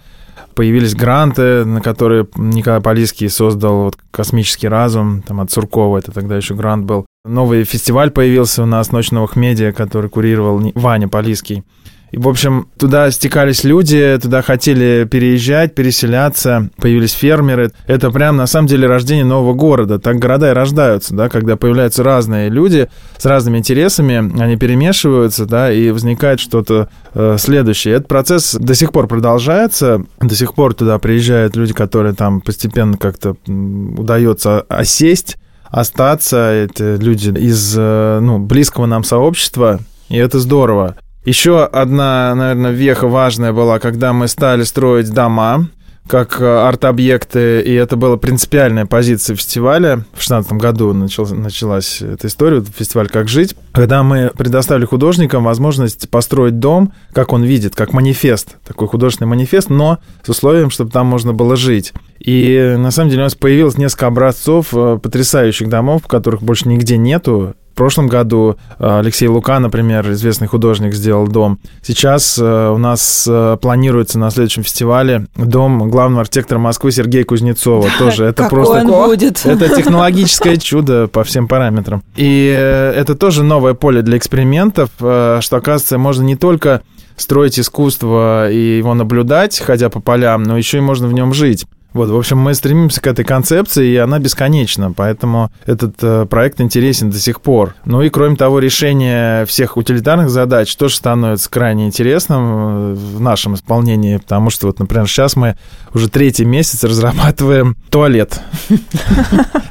появились 0.53 0.95
гранты, 0.95 1.65
на 1.65 1.81
которые 1.81 2.27
Николай 2.35 2.81
Полиский 2.81 3.29
создал 3.29 3.83
вот, 3.85 3.97
«Космический 4.11 4.67
разум», 4.67 5.23
там 5.23 5.41
от 5.41 5.51
Суркова, 5.51 5.97
это 5.97 6.11
тогда 6.11 6.37
еще 6.37 6.53
грант 6.53 6.85
был. 6.85 7.05
Новый 7.25 7.63
фестиваль 7.63 8.11
появился 8.11 8.63
у 8.63 8.65
нас 8.65 8.91
«Ночь 8.91 9.11
новых 9.11 9.35
медиа», 9.35 9.71
который 9.71 10.09
курировал 10.09 10.61
Ваня 10.75 11.07
Полиский. 11.07 11.63
И, 12.11 12.17
в 12.17 12.27
общем, 12.27 12.67
туда 12.77 13.09
стекались 13.09 13.63
люди, 13.63 14.19
туда 14.21 14.41
хотели 14.41 15.07
переезжать, 15.09 15.73
переселяться, 15.73 16.69
появились 16.77 17.13
фермеры. 17.13 17.71
Это 17.87 18.11
прям, 18.11 18.35
на 18.35 18.47
самом 18.47 18.67
деле, 18.67 18.85
рождение 18.87 19.23
нового 19.23 19.53
города. 19.53 19.97
Так 19.97 20.19
города 20.19 20.51
и 20.51 20.53
рождаются, 20.53 21.15
да, 21.15 21.29
когда 21.29 21.55
появляются 21.55 22.03
разные 22.03 22.49
люди 22.49 22.89
с 23.17 23.25
разными 23.25 23.59
интересами, 23.59 24.41
они 24.41 24.57
перемешиваются, 24.57 25.45
да, 25.45 25.71
и 25.71 25.89
возникает 25.91 26.41
что-то 26.41 26.89
э, 27.13 27.37
следующее. 27.39 27.95
Этот 27.95 28.09
процесс 28.09 28.55
до 28.55 28.75
сих 28.75 28.91
пор 28.91 29.07
продолжается, 29.07 30.03
до 30.19 30.35
сих 30.35 30.53
пор 30.53 30.73
туда 30.73 30.99
приезжают 30.99 31.55
люди, 31.55 31.73
которые 31.73 32.13
там 32.13 32.41
постепенно 32.41 32.97
как-то 32.97 33.37
удается 33.47 34.61
осесть, 34.67 35.37
остаться. 35.69 36.37
Это 36.37 36.95
люди 36.95 37.29
из, 37.29 37.73
э, 37.77 38.19
ну, 38.21 38.39
близкого 38.39 38.85
нам 38.85 39.05
сообщества, 39.05 39.79
и 40.09 40.17
это 40.17 40.39
здорово. 40.39 40.97
Еще 41.23 41.63
одна, 41.63 42.33
наверное, 42.33 42.71
веха 42.71 43.07
важная 43.07 43.53
была, 43.53 43.79
когда 43.79 44.11
мы 44.11 44.27
стали 44.27 44.63
строить 44.63 45.11
дома 45.13 45.67
как 46.07 46.41
э, 46.41 46.45
арт-объекты, 46.45 47.61
и 47.61 47.73
это 47.73 47.95
была 47.95 48.17
принципиальная 48.17 48.85
позиция 48.85 49.35
фестиваля. 49.35 49.97
В 50.13 50.19
2016 50.19 50.53
году 50.53 50.93
начал, 50.93 51.25
началась 51.27 52.01
эта 52.01 52.27
история, 52.27 52.61
фестиваль 52.61 53.07
«Как 53.07 53.29
жить», 53.29 53.55
когда 53.71 54.03
мы 54.03 54.31
предоставили 54.35 54.85
художникам 54.85 55.43
возможность 55.43 56.09
построить 56.09 56.59
дом, 56.59 56.91
как 57.13 57.31
он 57.31 57.43
видит, 57.43 57.75
как 57.75 57.93
манифест, 57.93 58.57
такой 58.67 58.87
художественный 58.87 59.29
манифест, 59.29 59.69
но 59.69 59.99
с 60.23 60.29
условием, 60.29 60.69
чтобы 60.69 60.91
там 60.91 61.07
можно 61.07 61.33
было 61.33 61.55
жить. 61.55 61.93
И 62.19 62.75
на 62.77 62.91
самом 62.91 63.09
деле 63.09 63.21
у 63.21 63.25
нас 63.25 63.35
появилось 63.35 63.77
несколько 63.77 64.07
образцов 64.07 64.73
э, 64.73 64.99
потрясающих 65.01 65.69
домов, 65.69 66.07
которых 66.07 66.41
больше 66.41 66.67
нигде 66.67 66.97
нету. 66.97 67.55
В 67.71 67.73
прошлом 67.73 68.07
году 68.07 68.57
э, 68.79 68.99
Алексей 68.99 69.27
Лука, 69.27 69.59
например, 69.59 70.11
известный 70.11 70.47
художник, 70.47 70.93
сделал 70.93 71.27
дом. 71.27 71.57
Сейчас 71.81 72.37
э, 72.37 72.69
у 72.69 72.77
нас 72.77 73.25
э, 73.29 73.57
планируется 73.61 74.19
на 74.19 74.29
следующем 74.29 74.63
фестивале 74.63 75.27
дом 75.35 75.89
главного 75.89 76.21
архитектора 76.21 76.59
Москвы 76.59 76.91
Сергея 76.91 77.23
Кузнецова. 77.23 77.87
Тоже 77.99 78.25
это 78.25 78.49
просто... 78.49 78.83
будет? 78.85 79.45
Это 79.45 79.69
технологическое 79.69 80.57
чудо 80.57 81.07
по 81.07 81.23
всем 81.23 81.47
параметрам. 81.47 82.03
И 82.15 82.45
это 82.47 83.15
тоже 83.15 83.43
новое 83.43 83.73
поле 83.73 84.01
для 84.01 84.17
экспериментов, 84.17 84.89
что, 84.97 85.39
оказывается, 85.51 85.97
можно 85.97 86.23
не 86.23 86.35
только 86.35 86.81
строить 87.15 87.59
искусство 87.59 88.51
и 88.51 88.77
его 88.77 88.93
наблюдать, 88.93 89.59
ходя 89.59 89.89
по 89.89 89.99
полям, 89.99 90.43
но 90.43 90.57
еще 90.57 90.77
и 90.77 90.81
можно 90.81 91.07
в 91.07 91.13
нем 91.13 91.33
жить. 91.33 91.65
Вот, 91.93 92.09
в 92.09 92.15
общем, 92.15 92.37
мы 92.37 92.53
стремимся 92.53 93.01
к 93.01 93.07
этой 93.07 93.25
концепции, 93.25 93.89
и 93.89 93.97
она 93.97 94.19
бесконечна, 94.19 94.93
поэтому 94.93 95.51
этот 95.65 95.95
э, 96.01 96.25
проект 96.25 96.61
интересен 96.61 97.09
до 97.09 97.19
сих 97.19 97.41
пор. 97.41 97.75
Ну 97.83 98.01
и, 98.01 98.09
кроме 98.09 98.37
того, 98.37 98.59
решение 98.59 99.45
всех 99.45 99.75
утилитарных 99.75 100.29
задач 100.29 100.73
тоже 100.77 100.95
становится 100.95 101.49
крайне 101.49 101.87
интересным 101.87 102.41
э, 102.41 102.93
в 102.93 103.19
нашем 103.19 103.55
исполнении, 103.55 104.17
потому 104.17 104.49
что, 104.49 104.67
вот, 104.67 104.79
например, 104.79 105.05
сейчас 105.07 105.35
мы 105.35 105.57
уже 105.93 106.09
третий 106.09 106.45
месяц 106.45 106.83
разрабатываем 106.85 107.75
туалет. 107.89 108.39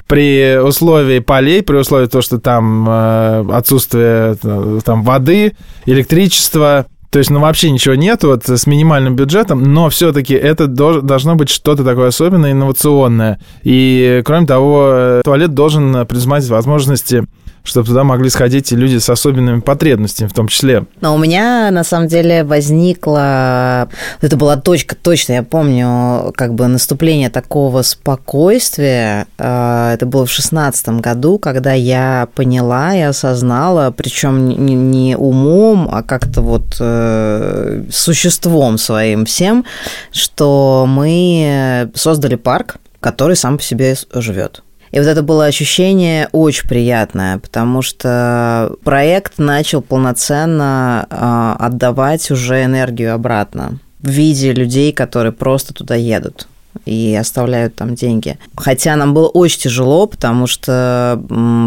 При 0.07 0.59
условии 0.59 1.21
полей, 1.21 1.63
при 1.63 1.77
условии 1.77 2.07
того, 2.07 2.21
что 2.21 2.39
там 2.39 2.87
э, 2.89 3.47
отсутствие 3.53 4.37
там, 4.85 5.05
воды, 5.05 5.57
электричества, 5.87 6.87
то 7.11 7.19
есть, 7.19 7.31
ну, 7.31 7.41
вообще 7.41 7.71
ничего 7.73 7.97
нет 7.97 8.23
вот 8.23 8.49
с 8.49 8.67
минимальным 8.67 9.17
бюджетом, 9.17 9.63
но 9.75 9.89
все-таки 9.91 10.35
это 10.35 10.69
должно 10.69 11.35
быть 11.35 11.49
что-то 11.49 11.83
такое 11.85 12.09
особенное, 12.09 12.53
инновационное. 12.53 13.41
И, 13.65 14.23
кроме 14.25 14.47
того, 14.47 14.91
э, 14.93 15.23
туалет 15.25 15.53
должен 15.53 16.07
предусматривать 16.07 16.51
возможности 16.51 17.25
чтобы 17.65 17.87
туда 17.87 18.05
могли 18.05 18.31
сходить 18.31 18.73
и 18.73 18.77
люди 18.77 18.99
с 18.99 19.09
особенными 19.09 19.61
потребностями 19.61 20.29
в 20.29 20.33
том 20.33 20.49
числе. 20.49 20.87
Но 21.01 21.15
у 21.15 21.19
меня, 21.19 21.71
на 21.71 21.85
самом 21.85 22.09
деле, 22.09 22.45
возникла... 22.45 23.89
Это 24.21 24.37
была 24.37 24.57
точка, 24.57 24.97
точно, 24.97 25.35
я 25.35 25.43
помню, 25.43 26.33
как 26.37 26.55
бы 26.55 26.67
наступление 26.67 27.31
такого 27.31 27.83
спокойствия. 27.83 29.27
А, 29.39 29.95
это 29.95 30.07
было 30.07 30.27
в 30.27 30.31
шестнадцатом 30.31 31.01
году, 31.01 31.39
когда 31.39 31.73
я 31.73 32.29
поняла 32.35 32.95
и 32.95 33.01
осознала, 33.01 33.93
причем 33.97 34.49
не 34.49 35.17
умом, 35.17 35.89
а 35.93 36.03
как-то 36.03 36.41
вот 36.43 36.77
э, 36.81 37.85
существом 37.93 38.79
своим 38.79 39.25
всем, 39.25 39.65
что 40.13 40.87
мы 40.89 41.91
создали 41.95 42.37
парк, 42.37 42.77
который 43.01 43.37
сам 43.37 43.59
по 43.59 43.63
себе 43.63 43.97
живет. 44.15 44.63
И 44.91 44.99
вот 44.99 45.07
это 45.07 45.23
было 45.23 45.47
ощущение 45.47 46.29
очень 46.33 46.69
приятное, 46.69 47.39
потому 47.39 47.81
что 47.83 48.73
проект 48.83 49.39
начал 49.39 49.83
полноценно 49.83 51.07
а, 51.11 51.57
отдавать 51.59 52.31
уже 52.31 52.65
энергию 52.65 53.15
обратно 53.15 53.79
в 54.01 54.09
виде 54.09 54.53
людей, 54.53 54.93
которые 54.93 55.33
просто 55.33 55.75
туда 55.75 55.95
едут 55.95 56.49
и 56.87 57.17
оставляют 57.19 57.75
там 57.75 57.95
деньги. 57.95 58.39
Хотя 58.57 58.97
нам 58.97 59.13
было 59.13 59.29
очень 59.29 59.61
тяжело, 59.61 60.07
потому 60.07 60.47
что 60.47 61.21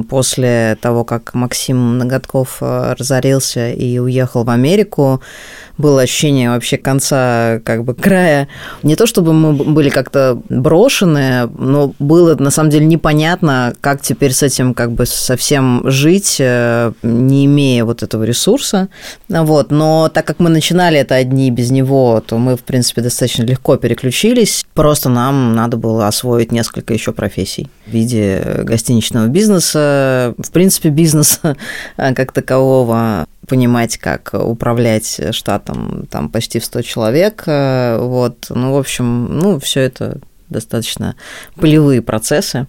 после 0.09 0.77
того, 0.81 1.03
как 1.03 1.33
Максим 1.33 1.97
Ноготков 1.97 2.57
э, 2.61 2.95
разорился 2.97 3.69
и 3.71 3.99
уехал 3.99 4.43
в 4.43 4.49
Америку, 4.49 5.21
было 5.77 6.01
ощущение 6.01 6.49
вообще 6.49 6.77
конца 6.77 7.59
как 7.63 7.83
бы 7.83 7.93
края. 7.95 8.47
Не 8.83 8.95
то 8.95 9.07
чтобы 9.07 9.33
мы 9.33 9.53
были 9.53 9.89
как-то 9.89 10.39
брошены, 10.49 11.47
но 11.57 11.93
было 11.99 12.35
на 12.35 12.51
самом 12.51 12.69
деле 12.69 12.85
непонятно, 12.85 13.73
как 13.81 14.01
теперь 14.01 14.33
с 14.33 14.43
этим 14.43 14.73
как 14.73 14.91
бы 14.91 15.05
совсем 15.05 15.81
жить, 15.85 16.37
э, 16.39 16.91
не 17.01 17.45
имея 17.45 17.85
вот 17.85 18.03
этого 18.03 18.23
ресурса. 18.23 18.89
Вот. 19.29 19.71
Но 19.71 20.09
так 20.13 20.25
как 20.25 20.39
мы 20.39 20.49
начинали 20.49 20.99
это 20.99 21.15
одни 21.15 21.49
без 21.49 21.71
него, 21.71 22.23
то 22.25 22.37
мы, 22.37 22.55
в 22.55 22.63
принципе, 22.63 23.01
достаточно 23.01 23.43
легко 23.43 23.77
переключились. 23.77 24.65
Просто 24.73 25.09
нам 25.09 25.55
надо 25.55 25.77
было 25.77 26.07
освоить 26.07 26.51
несколько 26.51 26.93
еще 26.93 27.13
профессий 27.13 27.69
в 27.87 27.91
виде 27.91 28.61
гостиничного 28.63 29.27
бизнеса, 29.27 30.35
в 30.37 30.51
принципе, 30.51 30.89
бизнеса 30.89 31.57
как 31.97 32.31
такового 32.31 33.25
понимать, 33.47 33.97
как 33.97 34.31
управлять 34.33 35.19
штатом 35.31 36.07
там 36.09 36.29
почти 36.29 36.59
в 36.59 36.65
100 36.65 36.81
человек. 36.81 37.43
Э, 37.45 37.97
вот. 37.99 38.47
Ну, 38.49 38.73
в 38.73 38.77
общем, 38.77 39.37
ну, 39.39 39.59
все 39.59 39.81
это 39.81 40.19
достаточно 40.49 41.15
полевые 41.55 42.01
процессы. 42.01 42.67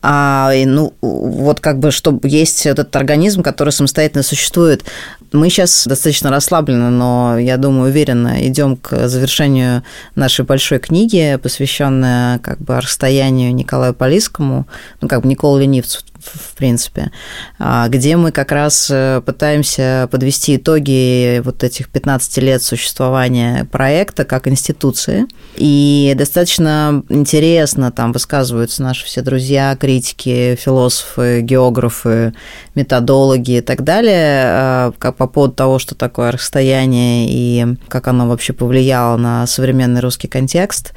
А, 0.00 0.52
ну, 0.64 0.94
вот 1.00 1.60
как 1.60 1.80
бы, 1.80 1.90
что 1.90 2.18
есть 2.22 2.66
этот 2.66 2.94
организм, 2.94 3.42
который 3.42 3.70
самостоятельно 3.70 4.22
существует. 4.22 4.84
Мы 5.32 5.50
сейчас 5.50 5.86
достаточно 5.86 6.30
расслабленно, 6.30 6.90
но, 6.90 7.38
я 7.38 7.56
думаю, 7.56 7.90
уверенно 7.90 8.46
идем 8.46 8.76
к 8.76 9.08
завершению 9.08 9.82
нашей 10.14 10.44
большой 10.44 10.78
книги, 10.78 11.38
посвященной 11.42 12.38
как 12.38 12.58
бы 12.60 12.80
расстоянию 12.80 13.54
Николаю 13.54 13.94
Полискому, 13.94 14.66
ну, 15.00 15.08
как 15.08 15.22
бы 15.22 15.28
Николу 15.28 15.58
Ленивцу 15.58 16.00
в 16.20 16.56
принципе, 16.56 17.10
а, 17.58 17.88
где 17.88 18.16
мы 18.16 18.32
как 18.32 18.52
раз 18.52 18.88
э, 18.90 19.22
пытаемся 19.24 20.08
подвести 20.10 20.56
итоги 20.56 21.40
вот 21.44 21.62
этих 21.62 21.88
15 21.88 22.38
лет 22.38 22.62
существования 22.62 23.64
проекта 23.66 24.24
как 24.24 24.48
институции. 24.48 25.26
И 25.56 26.14
достаточно 26.16 27.04
интересно 27.08 27.92
там 27.92 28.12
высказываются 28.12 28.82
наши 28.82 29.06
все 29.06 29.22
друзья, 29.22 29.76
критики, 29.76 30.56
философы, 30.60 31.40
географы, 31.40 32.34
методологи 32.74 33.58
и 33.58 33.60
так 33.60 33.84
далее, 33.84 34.92
как 34.98 35.17
по 35.18 35.26
поводу 35.26 35.54
того, 35.54 35.78
что 35.78 35.94
такое 35.94 36.30
расстояние 36.30 37.26
и 37.28 37.76
как 37.88 38.08
оно 38.08 38.28
вообще 38.28 38.52
повлияло 38.52 39.16
на 39.16 39.46
современный 39.46 40.00
русский 40.00 40.28
контекст. 40.28 40.94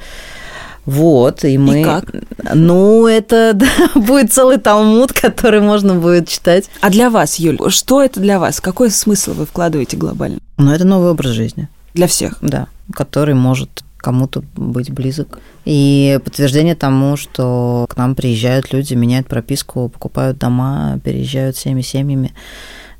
Вот, 0.84 1.44
и 1.44 1.58
мы... 1.58 1.80
И 1.80 1.84
как? 1.84 2.06
Ну, 2.54 3.06
это 3.06 3.52
да, 3.54 3.66
будет 3.94 4.32
целый 4.32 4.58
талмуд, 4.58 5.12
который 5.12 5.60
можно 5.60 5.94
будет 5.94 6.28
читать. 6.28 6.68
А 6.80 6.90
для 6.90 7.10
вас, 7.10 7.36
Юль, 7.36 7.58
что 7.68 8.02
это 8.02 8.18
для 8.20 8.38
вас? 8.38 8.60
Какой 8.60 8.90
смысл 8.90 9.32
вы 9.34 9.46
вкладываете 9.46 9.96
глобально? 9.96 10.38
Ну, 10.56 10.72
это 10.72 10.84
новый 10.84 11.10
образ 11.10 11.32
жизни. 11.32 11.68
Для 11.94 12.06
всех? 12.06 12.38
Да, 12.40 12.68
который 12.94 13.34
может 13.34 13.84
кому-то 13.98 14.42
быть 14.56 14.90
близок. 14.90 15.38
И 15.64 16.18
подтверждение 16.24 16.74
тому, 16.74 17.16
что 17.16 17.86
к 17.88 17.96
нам 17.96 18.14
приезжают 18.16 18.72
люди, 18.72 18.94
меняют 18.94 19.28
прописку, 19.28 19.88
покупают 19.88 20.38
дома, 20.38 20.98
переезжают 21.04 21.56
всеми 21.56 21.82
семьями, 21.82 22.32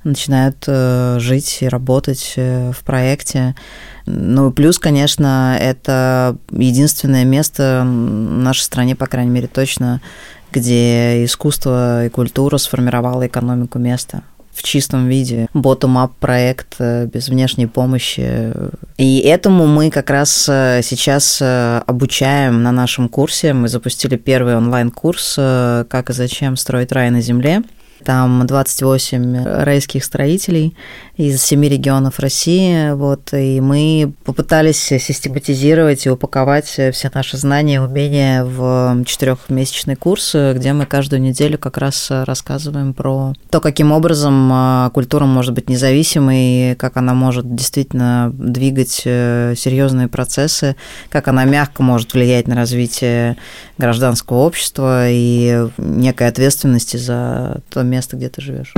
начинают 0.05 0.65
э, 0.67 1.19
жить 1.21 1.59
и 1.61 1.69
работать 1.69 2.35
э, 2.37 2.73
в 2.73 2.83
проекте. 2.85 3.55
Ну, 4.07 4.51
плюс, 4.51 4.79
конечно, 4.79 5.57
это 5.61 6.37
единственное 6.51 7.25
место 7.25 7.83
в 7.85 7.89
нашей 7.89 8.63
стране, 8.63 8.97
по 8.97 9.07
крайней 9.07 9.31
мере, 9.31 9.47
точно, 9.47 10.01
где 10.51 11.25
искусство 11.25 12.07
и 12.07 12.09
культура 12.09 12.59
сформировала 12.59 13.27
экономику 13.27 13.79
места 13.79 14.23
в 14.53 14.63
чистом 14.63 15.09
виде. 15.09 15.47
Bottom-up 15.55 16.13
проект 16.21 16.75
э, 16.79 17.07
без 17.07 17.29
внешней 17.29 17.67
помощи. 17.67 18.53
И 18.99 19.21
этому 19.21 19.67
мы 19.67 19.91
как 19.91 20.11
раз 20.11 20.31
сейчас 20.31 21.41
обучаем 21.41 22.63
на 22.63 22.73
нашем 22.73 23.09
курсе. 23.09 23.53
Мы 23.53 23.69
запустили 23.69 24.17
первый 24.17 24.57
онлайн-курс 24.57 25.35
«Как 25.37 26.11
и 26.11 26.13
зачем 26.13 26.57
строить 26.57 26.93
рай 26.93 27.11
на 27.11 27.21
земле». 27.21 27.63
Там 28.05 28.47
28 28.47 29.45
райских 29.45 30.05
строителей 30.05 30.77
из 31.29 31.43
семи 31.43 31.69
регионов 31.69 32.19
России. 32.19 32.93
Вот, 32.93 33.33
и 33.33 33.61
мы 33.61 34.13
попытались 34.25 34.79
систематизировать 34.79 36.07
и 36.07 36.11
упаковать 36.11 36.67
все 36.67 37.11
наши 37.15 37.37
знания 37.37 37.77
и 37.77 37.79
умения 37.79 38.45
в 38.45 39.05
четырехмесячный 39.05 39.97
курс, 39.97 40.35
где 40.35 40.73
мы 40.73 40.87
каждую 40.87 41.23
неделю 41.23 41.59
как 41.59 41.79
раз 41.79 42.09
рассказываем 42.11 42.95
про 42.95 43.35
то, 43.51 43.61
каким 43.61 43.93
образом 43.93 44.51
а, 44.53 44.91
культура 44.91 45.25
может 45.27 45.55
быть 45.55 45.69
независимой, 45.69 46.75
как 46.77 46.97
она 46.97 47.15
может 47.15 47.55
действительно 47.55 48.31
двигать 48.33 49.03
э, 49.05 49.55
серьезные 49.57 50.09
процессы, 50.09 50.77
как 51.09 51.29
она 51.29 51.45
мягко 51.45 51.83
может 51.83 52.15
влиять 52.15 52.49
на 52.49 52.57
развитие 52.57 53.37
гражданского 53.79 54.39
общества 54.39 55.09
и 55.09 55.69
некой 55.79 56.29
ответственности 56.29 56.97
за 56.97 57.63
то 57.71 57.83
место, 57.83 58.17
где 58.17 58.29
ты 58.29 58.41
живешь. 58.41 58.75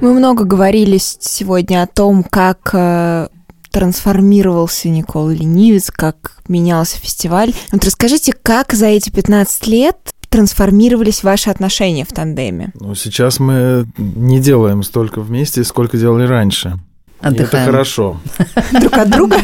Мы 0.00 0.14
много 0.14 0.44
говорили 0.44 0.96
сегодня 0.98 1.82
о 1.82 1.86
том, 1.88 2.22
как 2.22 2.70
э, 2.72 3.28
трансформировался 3.72 4.88
Никола 4.88 5.32
Ленивец, 5.32 5.90
как 5.90 6.38
менялся 6.46 6.98
фестиваль. 6.98 7.52
Вот 7.72 7.84
расскажите, 7.84 8.32
как 8.32 8.74
за 8.74 8.86
эти 8.86 9.10
15 9.10 9.66
лет 9.66 9.96
трансформировались 10.28 11.24
ваши 11.24 11.50
отношения 11.50 12.04
в 12.04 12.12
тандеме? 12.12 12.70
Ну, 12.74 12.94
сейчас 12.94 13.40
мы 13.40 13.86
не 13.96 14.40
делаем 14.40 14.84
столько 14.84 15.20
вместе, 15.20 15.64
сколько 15.64 15.96
делали 15.96 16.26
раньше. 16.26 16.78
Отдыхаем. 17.20 17.64
Это 17.64 17.72
хорошо. 17.72 18.20
Друг 18.80 18.92
от 18.92 19.10
друга? 19.10 19.36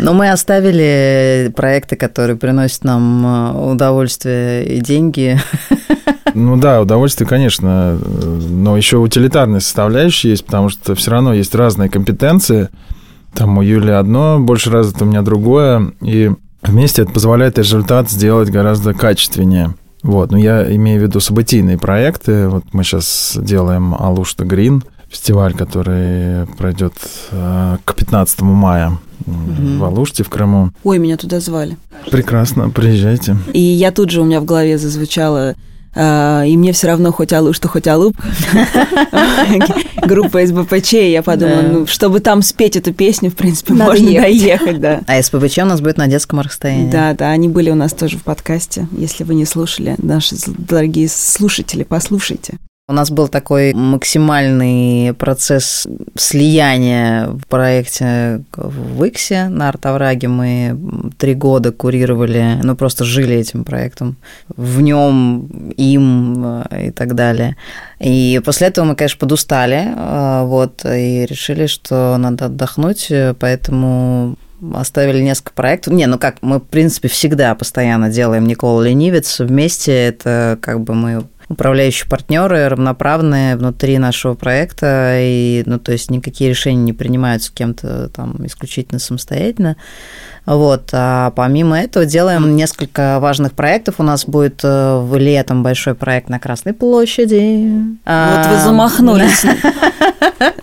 Но 0.00 0.12
мы 0.12 0.30
оставили 0.30 1.52
проекты, 1.54 1.94
которые 1.94 2.36
приносят 2.36 2.82
нам 2.82 3.24
э, 3.24 3.70
удовольствие 3.72 4.66
и 4.66 4.80
деньги. 4.80 5.38
Ну 6.36 6.58
да, 6.58 6.82
удовольствие, 6.82 7.26
конечно, 7.26 7.98
но 7.98 8.76
еще 8.76 8.98
утилитарная 8.98 9.60
составляющая 9.60 10.30
есть, 10.30 10.44
потому 10.44 10.68
что 10.68 10.94
все 10.94 11.10
равно 11.10 11.32
есть 11.32 11.54
разные 11.54 11.88
компетенции. 11.88 12.68
Там 13.32 13.56
у 13.56 13.62
Юли 13.62 13.92
одно 13.92 14.38
больше 14.38 14.70
развито, 14.70 15.04
у 15.04 15.08
меня 15.08 15.22
другое, 15.22 15.92
и 16.02 16.30
вместе 16.60 17.02
это 17.02 17.10
позволяет 17.10 17.56
результат 17.56 18.10
сделать 18.10 18.50
гораздо 18.50 18.92
качественнее. 18.92 19.74
Вот, 20.02 20.30
но 20.30 20.36
я 20.36 20.74
имею 20.76 21.00
в 21.00 21.04
виду 21.04 21.20
событийные 21.20 21.78
проекты. 21.78 22.48
Вот 22.48 22.64
мы 22.72 22.84
сейчас 22.84 23.38
делаем 23.40 23.94
Алушта 23.94 24.44
Грин, 24.44 24.84
фестиваль, 25.08 25.54
который 25.54 26.46
пройдет 26.58 26.92
э, 27.30 27.78
к 27.82 27.94
15 27.94 28.42
мая 28.42 28.98
в 29.24 29.84
Алуште 29.84 30.22
в 30.22 30.28
Крыму. 30.28 30.70
Ой, 30.84 30.98
меня 30.98 31.16
туда 31.16 31.40
звали. 31.40 31.78
Прекрасно, 32.10 32.68
приезжайте. 32.68 33.38
И 33.54 33.58
я 33.58 33.90
тут 33.90 34.10
же 34.10 34.20
у 34.20 34.24
меня 34.24 34.40
в 34.40 34.44
голове 34.44 34.76
зазвучало 34.76 35.40
а, 35.50 35.54
и 35.96 36.56
мне 36.56 36.72
все 36.72 36.88
равно 36.88 37.12
хоть 37.12 37.32
Алу, 37.32 37.52
что 37.52 37.68
хоть 37.68 37.86
Алуп. 37.86 38.16
Группа 40.02 40.46
СБПЧ, 40.46 40.92
я 40.92 41.22
подумала, 41.22 41.62
ну, 41.62 41.86
чтобы 41.86 42.20
там 42.20 42.42
спеть 42.42 42.76
эту 42.76 42.92
песню, 42.92 43.30
в 43.30 43.34
принципе, 43.34 43.74
можно 43.74 44.06
доехать, 44.06 44.80
да. 44.80 45.00
А 45.06 45.22
СПБЧ 45.22 45.58
у 45.58 45.64
нас 45.64 45.80
будет 45.80 45.96
на 45.96 46.06
детском 46.06 46.40
расстоянии. 46.40 46.90
Да, 46.90 47.14
да, 47.14 47.30
они 47.30 47.48
были 47.48 47.70
у 47.70 47.74
нас 47.74 47.92
тоже 47.92 48.18
в 48.18 48.22
подкасте. 48.22 48.86
Если 48.92 49.24
вы 49.24 49.34
не 49.34 49.46
слушали, 49.46 49.94
наши 49.98 50.36
дорогие 50.46 51.08
слушатели, 51.08 51.82
послушайте. 51.82 52.58
У 52.88 52.92
нас 52.92 53.10
был 53.10 53.26
такой 53.26 53.74
максимальный 53.74 55.12
процесс 55.12 55.88
слияния 56.14 57.26
в 57.26 57.44
проекте 57.48 58.44
в 58.56 59.02
Иксе 59.02 59.48
на 59.48 59.70
Артовраге. 59.70 60.28
Мы 60.28 60.78
три 61.18 61.34
года 61.34 61.72
курировали, 61.72 62.60
ну 62.62 62.76
просто 62.76 63.04
жили 63.04 63.34
этим 63.34 63.64
проектом. 63.64 64.14
В 64.56 64.80
нем, 64.82 65.46
им 65.76 66.62
э, 66.70 66.86
и 66.86 66.90
так 66.92 67.16
далее. 67.16 67.56
И 67.98 68.40
после 68.44 68.68
этого 68.68 68.84
мы, 68.84 68.94
конечно, 68.94 69.18
подустали, 69.18 69.92
э, 69.92 70.44
вот, 70.44 70.84
и 70.84 71.26
решили, 71.26 71.66
что 71.66 72.16
надо 72.18 72.44
отдохнуть, 72.44 73.10
поэтому 73.40 74.36
оставили 74.74 75.22
несколько 75.22 75.52
проектов. 75.54 75.92
Не, 75.92 76.06
ну 76.06 76.20
как, 76.20 76.36
мы, 76.40 76.60
в 76.60 76.64
принципе, 76.64 77.08
всегда 77.08 77.52
постоянно 77.56 78.10
делаем 78.10 78.46
Никола 78.46 78.84
Ленивец 78.84 79.40
вместе. 79.40 79.92
Это 79.92 80.56
как 80.62 80.82
бы 80.82 80.94
мы 80.94 81.24
управляющие 81.48 82.08
партнеры 82.08 82.68
равноправные 82.68 83.56
внутри 83.56 83.98
нашего 83.98 84.34
проекта, 84.34 85.16
и, 85.18 85.62
ну, 85.66 85.78
то 85.78 85.92
есть 85.92 86.10
никакие 86.10 86.50
решения 86.50 86.82
не 86.82 86.92
принимаются 86.92 87.52
кем-то 87.52 88.08
там 88.08 88.44
исключительно 88.44 88.98
самостоятельно. 88.98 89.76
Вот. 90.44 90.90
А 90.92 91.32
помимо 91.32 91.78
этого 91.78 92.06
делаем 92.06 92.54
несколько 92.54 93.18
важных 93.20 93.52
проектов. 93.52 93.96
У 93.98 94.04
нас 94.04 94.24
будет 94.24 94.60
э, 94.62 94.98
в 95.00 95.16
летом 95.16 95.64
большой 95.64 95.96
проект 95.96 96.28
на 96.28 96.38
Красной 96.38 96.72
площади. 96.72 97.68
Вот 98.04 98.46
вы 98.46 98.60
замахнулись 98.62 99.44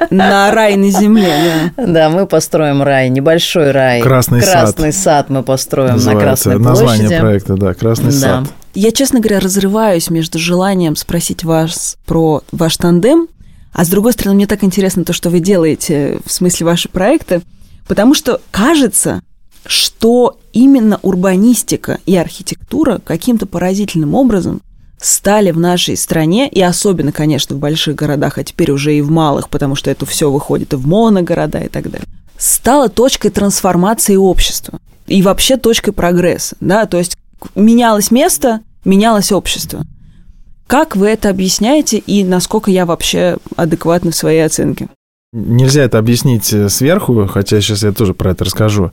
на 0.09 0.51
рай 0.51 0.77
на 0.77 0.89
земле, 0.89 1.71
да. 1.75 1.85
Да, 1.85 2.09
мы 2.09 2.27
построим 2.27 2.81
рай, 2.81 3.09
небольшой 3.09 3.71
рай. 3.71 4.01
Красный 4.01 4.41
сад. 4.41 4.51
Красный 4.51 4.93
сад 4.93 5.29
мы 5.29 5.43
построим 5.43 5.97
на 5.97 6.15
Красной 6.15 6.59
площади. 6.59 6.83
Название 6.83 7.19
проекта, 7.19 7.53
да, 7.55 7.73
Красный 7.73 8.11
сад. 8.13 8.45
Я, 8.75 8.91
честно 8.91 9.19
говоря, 9.19 9.39
разрываюсь 9.39 10.09
между 10.09 10.39
желанием 10.39 10.95
спросить 10.95 11.43
вас 11.43 11.97
про 12.05 12.41
ваш 12.51 12.77
тандем, 12.77 13.27
а 13.71 13.85
с 13.85 13.89
другой 13.89 14.13
стороны, 14.13 14.35
мне 14.35 14.47
так 14.47 14.63
интересно 14.63 15.03
то, 15.03 15.13
что 15.13 15.29
вы 15.29 15.39
делаете 15.39 16.19
в 16.25 16.31
смысле 16.31 16.65
ваши 16.65 16.89
проекты, 16.89 17.41
потому 17.87 18.15
что 18.15 18.41
кажется, 18.51 19.21
что 19.65 20.39
именно 20.53 20.99
урбанистика 21.03 21.99
и 22.05 22.15
архитектура 22.15 22.99
каким-то 23.03 23.45
поразительным 23.45 24.15
образом 24.15 24.61
стали 24.99 25.51
в 25.51 25.59
нашей 25.59 25.97
стране, 25.97 26.47
и 26.47 26.61
особенно, 26.61 27.11
конечно, 27.11 27.55
в 27.55 27.59
больших 27.59 27.95
городах, 27.95 28.37
а 28.37 28.43
теперь 28.43 28.71
уже 28.71 28.95
и 28.95 29.01
в 29.01 29.11
малых, 29.11 29.49
потому 29.49 29.75
что 29.75 29.91
это 29.91 30.05
все 30.05 30.31
выходит 30.31 30.73
и 30.73 30.77
в 30.77 30.87
моногорода 30.87 31.59
и 31.59 31.67
так 31.67 31.91
далее, 31.91 32.07
стала 32.37 32.89
точкой 32.89 33.29
трансформации 33.29 34.15
общества 34.15 34.79
и 35.07 35.21
вообще 35.21 35.57
точкой 35.57 35.91
прогресса, 35.91 36.55
да, 36.59 36.85
то 36.85 36.97
есть 36.97 37.17
менялось 37.55 38.11
место, 38.11 38.61
менялось 38.85 39.31
общество. 39.31 39.83
Как 40.67 40.95
вы 40.95 41.07
это 41.07 41.29
объясняете 41.29 41.97
и 41.97 42.23
насколько 42.23 42.71
я 42.71 42.85
вообще 42.85 43.37
адекватна 43.55 44.11
в 44.11 44.15
своей 44.15 44.45
оценке? 44.45 44.87
Нельзя 45.33 45.83
это 45.83 45.97
объяснить 45.97 46.53
э, 46.53 46.69
сверху, 46.69 47.27
хотя 47.27 47.59
сейчас 47.59 47.83
я 47.83 47.91
тоже 47.91 48.13
про 48.13 48.31
это 48.31 48.45
расскажу. 48.45 48.91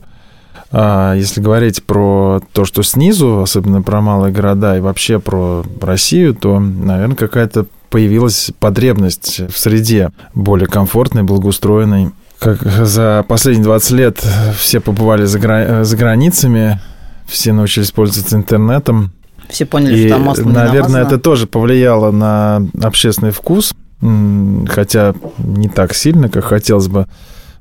А 0.71 1.13
если 1.15 1.41
говорить 1.41 1.83
про 1.83 2.41
то, 2.53 2.65
что 2.65 2.81
снизу, 2.81 3.41
особенно 3.41 3.81
про 3.81 4.01
малые 4.01 4.33
города 4.33 4.77
и 4.77 4.81
вообще 4.81 5.19
про 5.19 5.63
Россию, 5.81 6.33
то, 6.33 6.59
наверное, 6.59 7.15
какая-то 7.15 7.67
появилась 7.89 8.51
потребность 8.59 9.41
в 9.49 9.57
среде 9.57 10.11
более 10.33 10.67
комфортной, 10.67 11.23
благоустроенной. 11.23 12.11
Как 12.39 12.63
за 12.63 13.23
последние 13.27 13.65
20 13.65 13.91
лет 13.91 14.25
все 14.57 14.79
побывали 14.79 15.25
за, 15.25 15.39
гра... 15.39 15.83
за 15.83 15.97
границами, 15.97 16.79
все 17.27 17.53
научились 17.53 17.91
пользоваться 17.91 18.35
интернетом. 18.35 19.11
Все 19.49 19.65
поняли, 19.65 19.97
и, 19.97 20.07
что 20.07 20.15
там 20.15 20.21
масло 20.23 20.49
Наверное, 20.49 21.03
это 21.03 21.17
тоже 21.17 21.47
повлияло 21.47 22.11
на 22.11 22.67
общественный 22.81 23.31
вкус, 23.31 23.73
хотя 23.99 25.13
не 25.37 25.67
так 25.67 25.93
сильно, 25.93 26.29
как 26.29 26.45
хотелось 26.45 26.87
бы. 26.87 27.07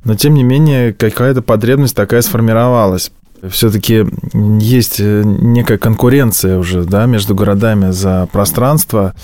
Но, 0.05 0.15
тем 0.15 0.35
не 0.35 0.43
менее, 0.43 0.93
какая-то 0.93 1.43
потребность 1.43 1.95
такая 1.95 2.23
сформировалась. 2.23 3.13
Все-таки 3.49 4.07
есть 4.33 5.01
э, 5.01 5.23
некая 5.25 5.79
конкуренция 5.79 6.59
уже 6.59 6.85
да, 6.85 7.07
между 7.07 7.35
городами 7.35 7.91
за 7.91 8.29
пространство, 8.31 9.15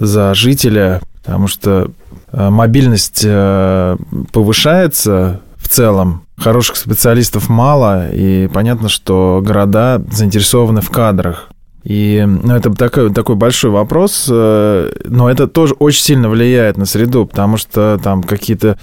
за 0.00 0.34
жителя, 0.34 1.00
потому 1.22 1.46
что 1.46 1.90
э, 2.32 2.50
мобильность 2.50 3.22
э, 3.24 3.96
повышается 4.32 5.40
в 5.56 5.68
целом, 5.68 6.24
хороших 6.40 6.76
специалистов 6.76 7.48
мало, 7.48 8.10
и 8.10 8.48
понятно, 8.48 8.88
что 8.88 9.40
города 9.44 10.02
заинтересованы 10.10 10.80
в 10.80 10.90
кадрах. 10.90 11.48
И 11.84 12.24
ну, 12.26 12.54
это 12.54 12.70
такой, 12.74 13.12
такой 13.12 13.36
большой 13.36 13.70
вопрос, 13.70 14.26
но 14.28 15.30
это 15.30 15.46
тоже 15.46 15.74
очень 15.78 16.02
сильно 16.02 16.28
влияет 16.28 16.76
на 16.76 16.84
среду, 16.84 17.24
потому 17.26 17.56
что 17.56 17.98
там 18.02 18.22
какие-то 18.22 18.76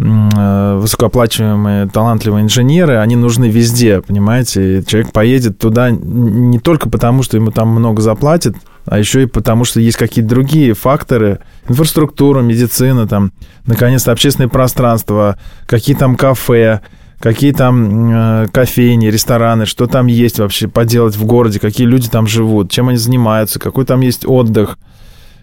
Э, 0.00 0.78
высокооплачиваемые, 0.80 1.88
талантливые 1.88 2.44
инженеры, 2.44 2.98
они 2.98 3.16
нужны 3.16 3.46
везде, 3.46 4.00
понимаете? 4.00 4.78
И 4.78 4.86
человек 4.86 5.10
поедет 5.12 5.58
туда 5.58 5.90
не 5.90 6.60
только 6.60 6.88
потому, 6.88 7.24
что 7.24 7.36
ему 7.36 7.50
там 7.50 7.68
много 7.70 8.00
заплатят, 8.00 8.54
а 8.84 8.96
еще 8.98 9.24
и 9.24 9.26
потому, 9.26 9.64
что 9.64 9.80
есть 9.80 9.96
какие-то 9.96 10.30
другие 10.30 10.74
факторы, 10.74 11.40
инфраструктура, 11.68 12.42
медицина, 12.42 13.08
там, 13.08 13.32
наконец-то 13.66 14.12
общественное 14.12 14.48
пространство, 14.48 15.36
какие 15.66 15.96
там 15.96 16.14
кафе, 16.14 16.80
какие 17.20 17.52
там 17.52 18.42
э, 18.42 18.46
кофейни, 18.52 19.06
рестораны, 19.06 19.66
что 19.66 19.86
там 19.86 20.06
есть 20.06 20.38
вообще 20.38 20.68
поделать 20.68 21.16
в 21.16 21.24
городе, 21.24 21.58
какие 21.58 21.86
люди 21.86 22.08
там 22.08 22.26
живут, 22.26 22.70
чем 22.70 22.88
они 22.88 22.98
занимаются, 22.98 23.58
какой 23.58 23.84
там 23.84 24.00
есть 24.00 24.24
отдых 24.26 24.78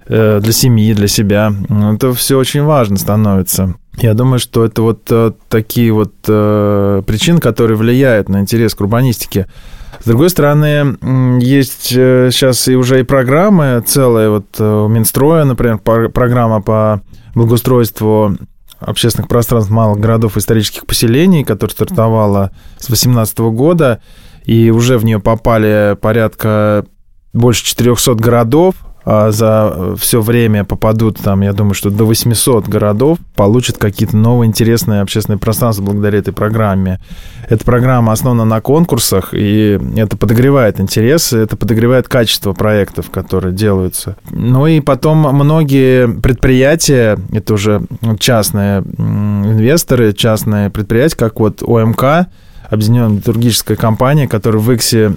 э, 0.08 0.40
для 0.42 0.54
семьи, 0.54 0.94
для 0.94 1.08
себя. 1.08 1.54
Это 1.94 2.14
все 2.14 2.38
очень 2.38 2.64
важно 2.64 2.98
становится. 2.98 3.76
Я 3.98 4.14
думаю, 4.14 4.40
что 4.40 4.66
это 4.66 4.82
вот 4.82 5.08
э, 5.10 5.32
такие 5.50 5.92
вот 5.92 6.14
э, 6.28 7.02
причины, 7.06 7.40
которые 7.40 7.78
влияют 7.78 8.30
на 8.30 8.42
интерес 8.42 8.76
к 8.76 8.82
урбанистике. 8.82 9.48
С 10.02 10.06
другой 10.06 10.30
стороны, 10.30 10.98
есть 11.40 11.94
э, 11.96 12.30
сейчас 12.32 12.68
и 12.68 12.76
уже 12.76 13.00
и 13.00 13.04
программы 13.04 13.82
целые, 13.86 14.30
вот 14.30 14.60
у 14.60 14.88
Минстроя, 14.88 15.46
например, 15.46 15.80
программа 15.80 16.62
по 16.62 17.02
благоустройству 17.34 18.38
общественных 18.86 19.28
пространств 19.28 19.72
малых 19.72 20.00
городов 20.00 20.38
и 20.38 20.40
исторических 20.40 20.86
поселений, 20.86 21.44
которая 21.44 21.74
стартовала 21.74 22.52
с 22.78 22.86
2018 22.86 23.40
года, 23.40 24.02
и 24.44 24.70
уже 24.70 24.98
в 24.98 25.06
нее 25.06 25.20
попали 25.20 25.98
порядка 26.00 26.86
больше 27.34 27.66
400 27.66 28.14
городов, 28.16 28.76
за 29.06 29.96
все 29.98 30.22
время 30.22 30.64
попадут 30.64 31.18
там, 31.18 31.42
я 31.42 31.54
думаю, 31.54 31.74
что 31.76 31.90
до 31.90 32.06
800 32.06 32.68
городов 32.68 33.20
получат 33.36 33.78
какие-то 33.78 34.18
новые 34.18 34.48
интересные 34.48 35.02
общественные 35.02 35.38
пространства 35.38 35.84
благодаря 35.84 36.20
этой 36.20 36.34
программе. 36.34 37.00
Эта 37.48 37.64
программа 37.64 38.14
основана 38.14 38.46
на 38.46 38.62
конкурсах, 38.62 39.30
и 39.34 39.80
это 39.96 40.18
подогревает 40.18 40.80
интересы, 40.80 41.38
это 41.38 41.56
подогревает 41.56 42.08
качество 42.08 42.54
проектов, 42.54 43.12
которые 43.12 43.54
делаются. 43.54 44.18
Ну 44.32 44.66
и 44.66 44.80
потом 44.80 45.18
многие 45.18 46.08
предприятия, 46.08 47.20
это 47.32 47.54
уже 47.54 47.82
частные 48.20 48.82
инвесторы, 48.98 50.14
частные 50.14 50.70
предприятия, 50.70 51.18
как 51.18 51.40
вот 51.40 51.62
ОМК, 51.62 52.28
Объединенная 52.70 53.18
литургическая 53.18 53.78
компания, 53.78 54.28
которая 54.28 54.62
в 54.62 54.72
Иксе 54.72 55.14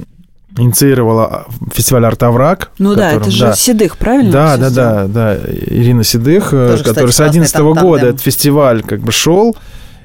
инициировала 0.59 1.47
фестиваль 1.73 2.07
«Артовраг». 2.07 2.71
Ну 2.79 2.95
да, 2.95 3.13
это 3.13 3.31
же 3.31 3.47
да, 3.47 3.53
Седых, 3.55 3.97
правильно? 3.97 4.33
Да, 4.33 4.57
да, 4.57 4.71
да, 4.71 5.07
да, 5.07 5.37
Ирина 5.37 6.05
Седых, 6.05 6.53
э, 6.53 6.71
Тоже, 6.73 6.85
который 6.85 7.11
кстати, 7.11 7.31
с 7.31 7.53
2011 7.53 7.83
года 7.83 8.07
этот 8.09 8.21
фестиваль 8.21 8.83
как 8.83 9.01
бы 9.01 9.13
шел. 9.13 9.57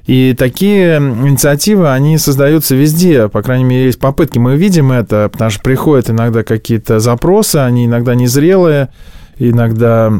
И 0.05 0.35
такие 0.37 0.97
инициативы, 0.97 1.91
они 1.91 2.17
создаются 2.17 2.75
везде, 2.75 3.29
по 3.29 3.41
крайней 3.41 3.63
мере, 3.63 3.85
есть 3.85 3.99
попытки. 3.99 4.37
Мы 4.37 4.57
видим 4.57 4.91
это, 4.91 5.29
потому 5.31 5.49
что 5.49 5.61
приходят 5.61 6.09
иногда 6.09 6.43
какие-то 6.43 6.99
запросы, 6.99 7.57
они 7.57 7.85
иногда 7.85 8.13
незрелые, 8.13 8.89
иногда 9.37 10.11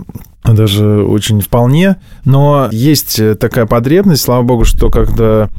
даже 0.43 1.03
очень 1.03 1.41
вполне. 1.41 1.97
Но 2.25 2.67
есть 2.71 3.21
такая 3.39 3.65
потребность, 3.65 4.23
слава 4.23 4.43
богу, 4.43 4.65
что 4.65 4.89
когда 4.89 5.49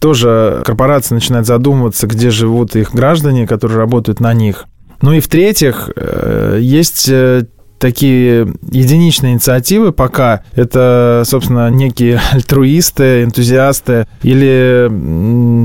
тоже 0.00 0.62
корпорации 0.64 1.14
начинают 1.14 1.46
задумываться, 1.46 2.06
где 2.06 2.30
живут 2.30 2.74
их 2.76 2.92
граждане, 2.92 3.46
которые 3.46 3.78
работают 3.78 4.20
на 4.20 4.32
них. 4.32 4.66
Ну 5.02 5.12
и 5.12 5.20
в-третьих, 5.20 5.90
э, 5.96 6.58
есть 6.60 7.08
э, 7.08 7.46
такие 7.80 8.46
единичные 8.70 9.32
инициативы 9.32 9.92
пока. 9.92 10.44
Это, 10.54 11.22
собственно, 11.26 11.70
некие 11.70 12.20
альтруисты, 12.32 13.24
энтузиасты 13.24 14.06
или 14.22 14.88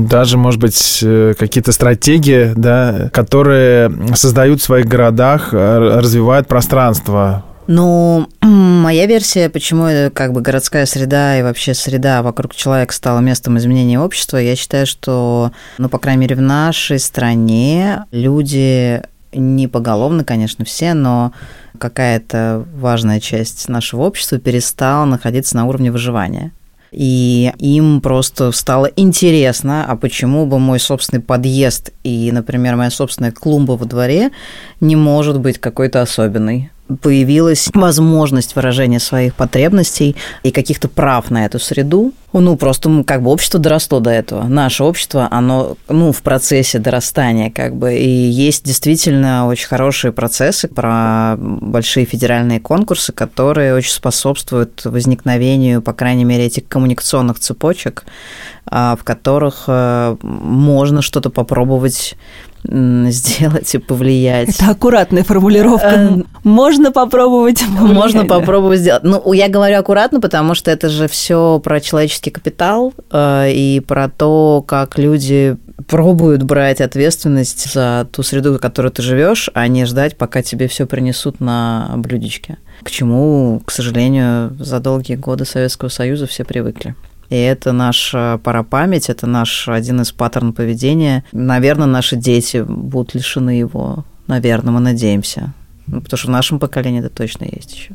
даже, 0.06 0.38
может 0.38 0.60
быть, 0.60 1.00
э, 1.02 1.34
какие-то 1.38 1.72
стратегии, 1.72 2.52
да, 2.56 3.10
которые 3.12 3.92
создают 4.14 4.60
в 4.60 4.64
своих 4.64 4.86
городах, 4.86 5.52
развивают 5.52 6.48
пространство 6.48 7.44
ну, 7.66 8.28
моя 8.42 9.06
версия, 9.06 9.48
почему 9.50 10.10
как 10.12 10.32
бы 10.32 10.40
городская 10.40 10.86
среда 10.86 11.38
и 11.38 11.42
вообще 11.42 11.74
среда 11.74 12.22
вокруг 12.22 12.54
человека 12.54 12.94
стала 12.94 13.20
местом 13.20 13.58
изменения 13.58 14.00
общества, 14.00 14.36
я 14.36 14.56
считаю, 14.56 14.86
что, 14.86 15.52
ну, 15.78 15.88
по 15.88 15.98
крайней 15.98 16.22
мере, 16.22 16.36
в 16.36 16.42
нашей 16.42 16.98
стране 16.98 18.04
люди 18.10 19.02
не 19.36 19.68
поголовно, 19.68 20.24
конечно, 20.24 20.64
все, 20.64 20.94
но 20.94 21.32
какая-то 21.78 22.64
важная 22.74 23.20
часть 23.20 23.68
нашего 23.68 24.02
общества 24.02 24.38
перестала 24.38 25.04
находиться 25.04 25.56
на 25.56 25.66
уровне 25.66 25.90
выживания. 25.92 26.52
И 26.92 27.52
им 27.58 28.00
просто 28.00 28.52
стало 28.52 28.86
интересно, 28.86 29.84
а 29.86 29.96
почему 29.96 30.46
бы 30.46 30.58
мой 30.58 30.80
собственный 30.80 31.22
подъезд 31.22 31.90
и, 32.04 32.30
например, 32.32 32.76
моя 32.76 32.90
собственная 32.90 33.32
клумба 33.32 33.72
во 33.72 33.84
дворе 33.84 34.30
не 34.80 34.96
может 34.96 35.40
быть 35.40 35.58
какой-то 35.58 36.00
особенной 36.00 36.70
появилась 37.00 37.68
возможность 37.74 38.54
выражения 38.54 39.00
своих 39.00 39.34
потребностей 39.34 40.16
и 40.42 40.50
каких-то 40.50 40.88
прав 40.88 41.30
на 41.30 41.44
эту 41.44 41.58
среду. 41.58 42.12
Ну, 42.32 42.56
просто 42.56 43.02
как 43.04 43.22
бы 43.22 43.30
общество 43.30 43.58
доросло 43.58 43.98
до 43.98 44.10
этого. 44.10 44.44
Наше 44.44 44.84
общество, 44.84 45.26
оно, 45.30 45.76
ну, 45.88 46.12
в 46.12 46.20
процессе 46.22 46.78
дорастания, 46.78 47.50
как 47.50 47.74
бы, 47.74 47.94
и 47.94 48.08
есть 48.08 48.64
действительно 48.64 49.46
очень 49.46 49.66
хорошие 49.66 50.12
процессы 50.12 50.68
про 50.68 51.36
большие 51.38 52.04
федеральные 52.04 52.60
конкурсы, 52.60 53.12
которые 53.12 53.74
очень 53.74 53.92
способствуют 53.92 54.84
возникновению, 54.84 55.80
по 55.80 55.94
крайней 55.94 56.24
мере, 56.24 56.44
этих 56.44 56.68
коммуникационных 56.68 57.38
цепочек, 57.38 58.04
а, 58.66 58.96
в 58.96 59.04
которых 59.04 59.64
э, 59.68 60.16
можно 60.22 61.00
что-то 61.00 61.30
попробовать 61.30 62.16
сделать 63.10 63.74
и 63.74 63.78
повлиять. 63.78 64.50
Это 64.50 64.70
аккуратная 64.70 65.24
формулировка. 65.24 65.86
Э, 65.86 66.22
можно 66.44 66.92
попробовать. 66.92 67.64
Можно 67.68 68.24
попробовать 68.24 68.80
сделать. 68.80 69.02
Ну, 69.04 69.32
я 69.32 69.48
говорю 69.48 69.78
аккуратно, 69.78 70.20
потому 70.20 70.54
что 70.54 70.70
это 70.70 70.88
же 70.88 71.08
все 71.08 71.60
про 71.62 71.80
человеческий 71.80 72.30
капитал 72.30 72.92
э, 73.10 73.50
и 73.52 73.80
про 73.80 74.08
то, 74.08 74.64
как 74.66 74.98
люди 74.98 75.56
пробуют 75.86 76.42
брать 76.42 76.80
ответственность 76.80 77.72
за 77.72 78.08
ту 78.10 78.22
среду, 78.22 78.54
в 78.54 78.58
которой 78.58 78.90
ты 78.90 79.02
живешь, 79.02 79.50
а 79.54 79.68
не 79.68 79.84
ждать, 79.84 80.16
пока 80.16 80.42
тебе 80.42 80.68
все 80.68 80.86
принесут 80.86 81.40
на 81.40 81.92
блюдечке. 81.96 82.58
К 82.82 82.90
чему, 82.90 83.62
к 83.64 83.70
сожалению, 83.70 84.56
за 84.58 84.80
долгие 84.80 85.16
годы 85.16 85.44
Советского 85.44 85.88
Союза 85.88 86.26
все 86.26 86.44
привыкли. 86.44 86.94
И 87.28 87.36
это 87.36 87.72
наша 87.72 88.40
парапамять, 88.42 89.08
это 89.10 89.26
наш 89.26 89.68
один 89.68 90.00
из 90.00 90.12
паттерн 90.12 90.52
поведения. 90.52 91.24
Наверное, 91.32 91.86
наши 91.86 92.16
дети 92.16 92.64
будут 92.66 93.14
лишены 93.14 93.50
его. 93.50 94.04
Наверное, 94.26 94.72
мы 94.72 94.80
надеемся. 94.80 95.52
Ну, 95.86 96.00
потому 96.00 96.18
что 96.18 96.28
в 96.28 96.30
нашем 96.30 96.58
поколении 96.58 97.00
это 97.00 97.10
точно 97.10 97.44
есть 97.44 97.74
еще. 97.74 97.94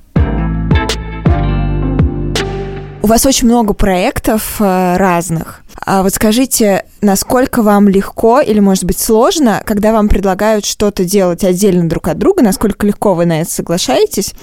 У 3.04 3.08
вас 3.08 3.26
очень 3.26 3.48
много 3.48 3.74
проектов 3.74 4.58
э, 4.60 4.96
разных. 4.98 5.64
А 5.84 6.04
вот 6.04 6.14
скажите, 6.14 6.86
насколько 7.02 7.64
вам 7.64 7.88
легко 7.88 8.40
или, 8.40 8.60
может 8.60 8.84
быть, 8.84 9.00
сложно, 9.00 9.64
когда 9.66 9.92
вам 9.92 10.08
предлагают 10.08 10.66
что-то 10.66 11.04
делать 11.04 11.44
отдельно 11.44 11.90
друг 11.90 12.08
от 12.08 12.20
друга, 12.20 12.44
насколько 12.44 12.86
легко 12.86 13.16
вы 13.16 13.26
на 13.26 13.42
это 13.42 13.52
соглашаетесь? 13.52 14.36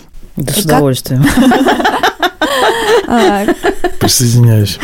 Да, 0.44 0.52
с 0.52 0.64
удовольствием. 0.64 1.24
А, 3.10 3.46
Присоединяюсь. 4.00 4.78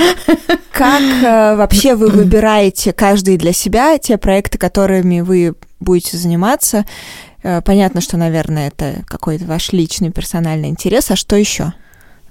Как 0.72 1.02
э, 1.02 1.56
вообще 1.56 1.94
вы 1.94 2.08
выбираете 2.08 2.94
каждый 2.94 3.36
для 3.36 3.52
себя 3.52 3.98
те 3.98 4.16
проекты, 4.16 4.56
которыми 4.56 5.20
вы 5.20 5.54
будете 5.78 6.16
заниматься? 6.16 6.86
Э, 7.42 7.60
понятно, 7.62 8.00
что, 8.00 8.16
наверное, 8.16 8.68
это 8.68 9.04
какой-то 9.06 9.44
ваш 9.44 9.72
личный 9.72 10.10
персональный 10.10 10.68
интерес, 10.68 11.10
а 11.10 11.16
что 11.16 11.36
еще? 11.36 11.74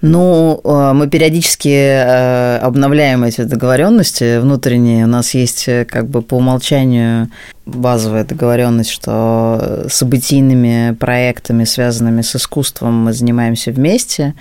Ну, 0.06 0.60
э, 0.66 0.92
мы 0.94 1.08
периодически 1.08 2.58
обновляем 2.60 3.24
эти 3.24 3.42
договоренности 3.44 4.38
внутренние. 4.38 5.06
У 5.06 5.08
нас 5.08 5.34
есть 5.34 5.70
как 5.88 6.10
бы 6.10 6.22
по 6.22 6.36
умолчанию 6.36 7.30
базовая 7.66 8.26
договоренность, 8.26 8.89
что 8.89 9.86
событийными 9.88 10.94
проектами, 11.00 11.63
связанными 11.63 12.22
с 12.22 12.36
искусством, 12.36 13.06
мы 13.06 13.13
занимаемся 13.13 13.72
вместе. 13.72 14.34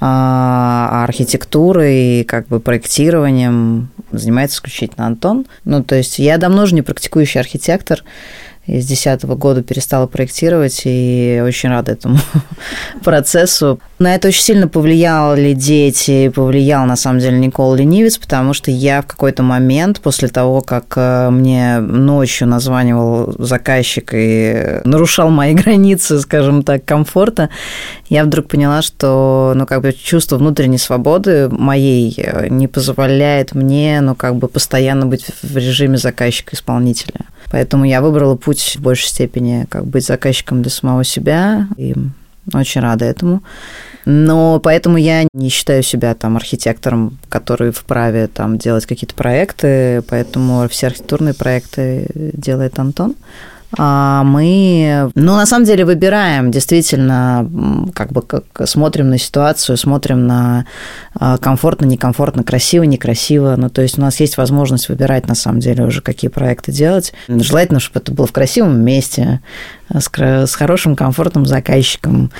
А 0.00 1.04
архитектурой 1.04 2.20
и 2.20 2.24
как 2.24 2.48
бы 2.48 2.58
проектированием 2.58 3.88
занимается 4.10 4.56
исключительно 4.56 5.06
Антон. 5.06 5.46
Ну, 5.64 5.82
то 5.82 5.96
есть 5.96 6.18
я 6.18 6.38
давно 6.38 6.62
уже 6.62 6.74
не 6.74 6.82
практикующий 6.82 7.40
архитектор, 7.40 8.04
с 8.68 8.86
2010 8.86 9.24
года 9.24 9.62
перестала 9.62 10.06
проектировать 10.06 10.82
и 10.84 11.42
очень 11.44 11.70
рада 11.70 11.92
этому 11.92 12.18
процессу. 13.02 13.80
На 13.98 14.14
это 14.14 14.28
очень 14.28 14.42
сильно 14.42 14.68
повлияли 14.68 15.54
дети, 15.54 16.28
повлиял 16.28 16.84
на 16.84 16.94
самом 16.94 17.20
деле 17.20 17.38
Никола 17.38 17.76
Ленивец, 17.76 18.18
потому 18.18 18.52
что 18.52 18.70
я 18.70 19.00
в 19.00 19.06
какой-то 19.06 19.42
момент 19.42 20.00
после 20.00 20.28
того, 20.28 20.60
как 20.60 20.92
э, 20.96 21.30
мне 21.30 21.78
ночью 21.78 22.46
названивал 22.46 23.34
заказчик 23.38 24.10
и 24.12 24.80
нарушал 24.84 25.30
мои 25.30 25.54
границы, 25.54 26.20
скажем 26.20 26.62
так, 26.62 26.84
комфорта, 26.84 27.48
я 28.08 28.24
вдруг 28.24 28.48
поняла, 28.48 28.82
что 28.82 29.54
ну, 29.56 29.66
как 29.66 29.80
бы 29.80 29.92
чувство 29.92 30.36
внутренней 30.36 30.78
свободы 30.78 31.48
моей 31.48 32.14
э, 32.18 32.48
не 32.48 32.68
позволяет 32.68 33.54
мне 33.54 34.00
ну, 34.02 34.14
как 34.14 34.36
бы 34.36 34.48
постоянно 34.48 35.06
быть 35.06 35.26
в 35.42 35.56
режиме 35.56 35.96
заказчика-исполнителя. 35.96 37.20
Поэтому 37.50 37.84
я 37.84 38.00
выбрала 38.00 38.36
путь 38.36 38.76
в 38.76 38.82
большей 38.82 39.08
степени 39.08 39.66
как 39.68 39.86
быть 39.86 40.04
заказчиком 40.06 40.62
для 40.62 40.70
самого 40.70 41.04
себя, 41.04 41.68
и 41.76 41.94
очень 42.54 42.80
рада 42.80 43.04
этому. 43.04 43.42
Но 44.04 44.58
поэтому 44.60 44.96
я 44.96 45.26
не 45.34 45.48
считаю 45.50 45.82
себя 45.82 46.14
там 46.14 46.36
архитектором, 46.36 47.18
который 47.28 47.72
вправе 47.72 48.26
там 48.26 48.56
делать 48.56 48.86
какие-то 48.86 49.14
проекты, 49.14 50.02
поэтому 50.08 50.66
все 50.68 50.86
архитектурные 50.86 51.34
проекты 51.34 52.06
делает 52.14 52.78
Антон. 52.78 53.14
А 53.76 54.22
мы, 54.24 55.10
ну, 55.14 55.36
на 55.36 55.44
самом 55.44 55.66
деле 55.66 55.84
выбираем, 55.84 56.50
действительно, 56.50 57.48
как 57.94 58.12
бы 58.12 58.22
как 58.22 58.66
смотрим 58.66 59.10
на 59.10 59.18
ситуацию, 59.18 59.76
смотрим 59.76 60.26
на 60.26 60.64
а, 61.14 61.36
комфортно, 61.36 61.84
некомфортно, 61.84 62.44
красиво, 62.44 62.84
некрасиво. 62.84 63.56
Ну, 63.58 63.68
то 63.68 63.82
есть 63.82 63.98
у 63.98 64.00
нас 64.00 64.20
есть 64.20 64.38
возможность 64.38 64.88
выбирать, 64.88 65.28
на 65.28 65.34
самом 65.34 65.60
деле, 65.60 65.84
уже 65.84 66.00
какие 66.00 66.30
проекты 66.30 66.72
делать. 66.72 67.12
Желательно, 67.28 67.78
чтобы 67.78 68.00
это 68.00 68.12
было 68.12 68.26
в 68.26 68.32
красивом 68.32 68.80
месте, 68.80 69.40
с, 69.92 70.10
с 70.16 70.54
хорошим, 70.54 70.96
комфортным 70.96 71.44
заказчиком, 71.44 72.30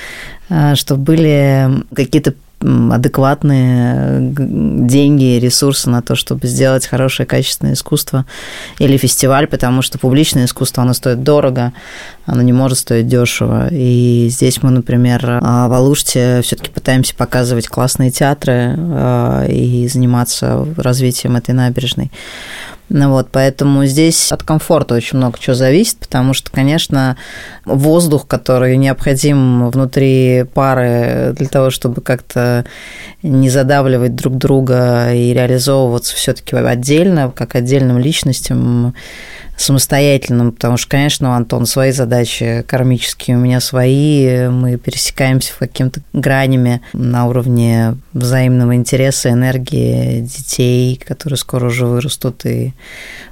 а, 0.49 0.75
чтобы 0.75 1.03
были 1.03 1.69
какие-то 1.93 2.33
адекватные 2.61 4.19
деньги, 4.19 5.39
ресурсы 5.39 5.89
на 5.89 6.01
то, 6.01 6.15
чтобы 6.15 6.47
сделать 6.47 6.85
хорошее, 6.85 7.25
качественное 7.25 7.73
искусство 7.73 8.25
или 8.79 8.97
фестиваль, 8.97 9.47
потому 9.47 9.81
что 9.81 9.97
публичное 9.97 10.45
искусство, 10.45 10.83
оно 10.83 10.93
стоит 10.93 11.23
дорого, 11.23 11.73
оно 12.25 12.41
не 12.41 12.53
может 12.53 12.79
стоить 12.79 13.07
дешево. 13.07 13.69
И 13.71 14.27
здесь 14.29 14.61
мы, 14.61 14.71
например, 14.71 15.25
в 15.25 15.73
Алуште 15.73 16.41
все-таки 16.43 16.69
пытаемся 16.69 17.15
показывать 17.15 17.67
классные 17.67 18.11
театры 18.11 18.75
а, 18.77 19.45
и 19.45 19.87
заниматься 19.87 20.67
развитием 20.77 21.35
этой 21.35 21.51
набережной. 21.51 22.11
Ну 22.89 23.11
вот, 23.11 23.29
поэтому 23.31 23.85
здесь 23.85 24.31
от 24.31 24.41
комфорта 24.41 24.95
очень 24.95 25.17
много 25.19 25.37
чего 25.39 25.55
зависит, 25.55 25.97
потому 25.99 26.33
что, 26.33 26.49
конечно, 26.49 27.17
воздух, 27.65 28.25
который 28.25 28.77
необходим 28.77 29.69
внутри 29.69 30.45
пары 30.55 31.33
для 31.37 31.47
того, 31.47 31.69
чтобы 31.69 32.01
как-то 32.01 32.65
не 33.21 33.49
задавливать 33.49 34.15
друг 34.15 34.37
друга 34.37 35.13
и 35.13 35.33
реализовываться 35.33 36.15
все-таки 36.15 36.55
отдельно, 36.55 37.31
как 37.35 37.53
отдельным 37.55 37.99
личностям, 37.99 38.95
самостоятельным, 39.59 40.51
потому 40.51 40.77
что, 40.77 40.89
конечно, 40.89 41.29
у 41.29 41.33
Антона 41.33 41.65
свои 41.65 41.91
задачи 41.91 42.63
кармические, 42.67 43.37
у 43.37 43.39
меня 43.39 43.59
свои, 43.59 44.47
мы 44.47 44.77
пересекаемся 44.77 45.53
какими-то 45.57 46.01
гранями 46.13 46.81
на 46.93 47.27
уровне 47.27 47.97
взаимного 48.13 48.75
интереса, 48.75 49.31
энергии 49.31 50.21
детей, 50.21 51.01
которые 51.05 51.37
скоро 51.37 51.67
уже 51.67 51.85
вырастут 51.85 52.45
и 52.45 52.73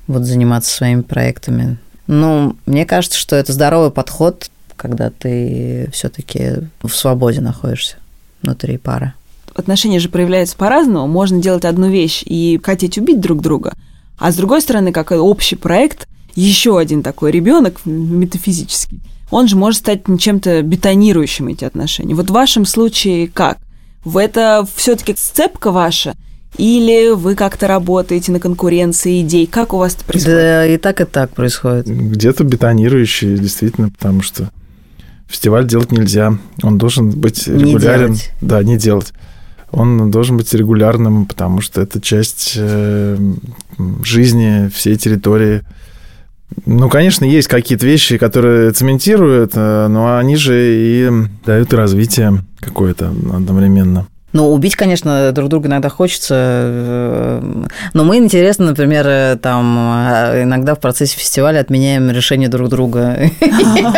будут 0.07 0.27
заниматься 0.27 0.75
своими 0.75 1.01
проектами. 1.01 1.77
Ну, 2.07 2.55
мне 2.65 2.85
кажется, 2.85 3.17
что 3.17 3.35
это 3.35 3.53
здоровый 3.53 3.91
подход, 3.91 4.49
когда 4.75 5.09
ты 5.09 5.89
все-таки 5.91 6.67
в 6.81 6.89
свободе 6.89 7.41
находишься 7.41 7.97
внутри 8.41 8.77
пары. 8.77 9.13
Отношения 9.55 9.99
же 9.99 10.09
проявляются 10.09 10.55
по-разному. 10.55 11.07
Можно 11.07 11.41
делать 11.41 11.65
одну 11.65 11.89
вещь 11.89 12.21
и 12.25 12.59
хотеть 12.61 12.97
убить 12.97 13.19
друг 13.19 13.41
друга. 13.41 13.73
А 14.19 14.31
с 14.31 14.35
другой 14.35 14.61
стороны, 14.61 14.91
как 14.91 15.11
общий 15.11 15.55
проект, 15.55 16.07
еще 16.37 16.77
один 16.77 17.01
такой 17.01 17.31
ребенок 17.31 17.85
метафизический, 17.85 19.01
он 19.31 19.47
же 19.47 19.55
может 19.55 19.79
стать 19.79 20.03
чем-то 20.19 20.61
бетонирующим 20.61 21.47
эти 21.47 21.65
отношения. 21.65 22.15
Вот 22.15 22.29
в 22.29 22.33
вашем 22.33 22.65
случае 22.65 23.27
как? 23.27 23.57
В 24.05 24.17
это 24.17 24.65
все-таки 24.75 25.15
сцепка 25.17 25.71
ваша? 25.71 26.15
Или 26.57 27.11
вы 27.13 27.35
как-то 27.35 27.67
работаете 27.67 28.31
на 28.31 28.39
конкуренции 28.39 29.21
идей? 29.21 29.47
Как 29.47 29.73
у 29.73 29.77
вас 29.77 29.95
это 29.95 30.05
происходит? 30.05 30.37
Да, 30.37 30.65
и 30.65 30.77
так, 30.77 31.01
и 31.01 31.05
так 31.05 31.31
происходит. 31.31 31.87
Где-то 31.87 32.43
бетонирующие, 32.43 33.37
действительно, 33.37 33.89
потому 33.89 34.21
что 34.21 34.49
фестиваль 35.27 35.67
делать 35.67 35.91
нельзя. 35.91 36.37
Он 36.63 36.77
должен 36.77 37.09
быть 37.11 37.47
регулярен. 37.47 38.11
Не 38.11 38.17
делать. 38.17 38.31
Да, 38.41 38.63
не 38.63 38.77
делать. 38.77 39.13
Он 39.71 40.09
должен 40.09 40.37
быть 40.37 40.53
регулярным, 40.53 41.25
потому 41.25 41.61
что 41.61 41.81
это 41.81 41.99
часть 41.99 42.53
э, 42.55 43.17
жизни 44.03 44.69
всей 44.69 44.95
территории 44.95 45.63
ну, 46.65 46.89
конечно, 46.89 47.25
есть 47.25 47.47
какие-то 47.47 47.85
вещи, 47.85 48.17
которые 48.17 48.71
цементируют, 48.71 49.51
э, 49.55 49.87
но 49.87 50.17
они 50.17 50.35
же 50.35 50.55
и 50.57 51.09
дают 51.45 51.73
развитие 51.73 52.43
какое-то 52.59 53.07
одновременно. 53.07 54.07
Ну, 54.33 54.51
убить, 54.51 54.75
конечно, 54.75 55.31
друг 55.31 55.49
друга 55.49 55.67
иногда 55.67 55.89
хочется. 55.89 56.35
Э, 56.37 57.63
но 57.93 58.03
мы, 58.03 58.17
интересно, 58.17 58.67
например, 58.67 59.05
э, 59.07 59.37
там 59.41 59.77
иногда 59.77 60.75
в 60.75 60.79
процессе 60.79 61.17
фестиваля 61.17 61.59
отменяем 61.59 62.09
решение 62.11 62.49
друг 62.49 62.69
друга. 62.69 63.17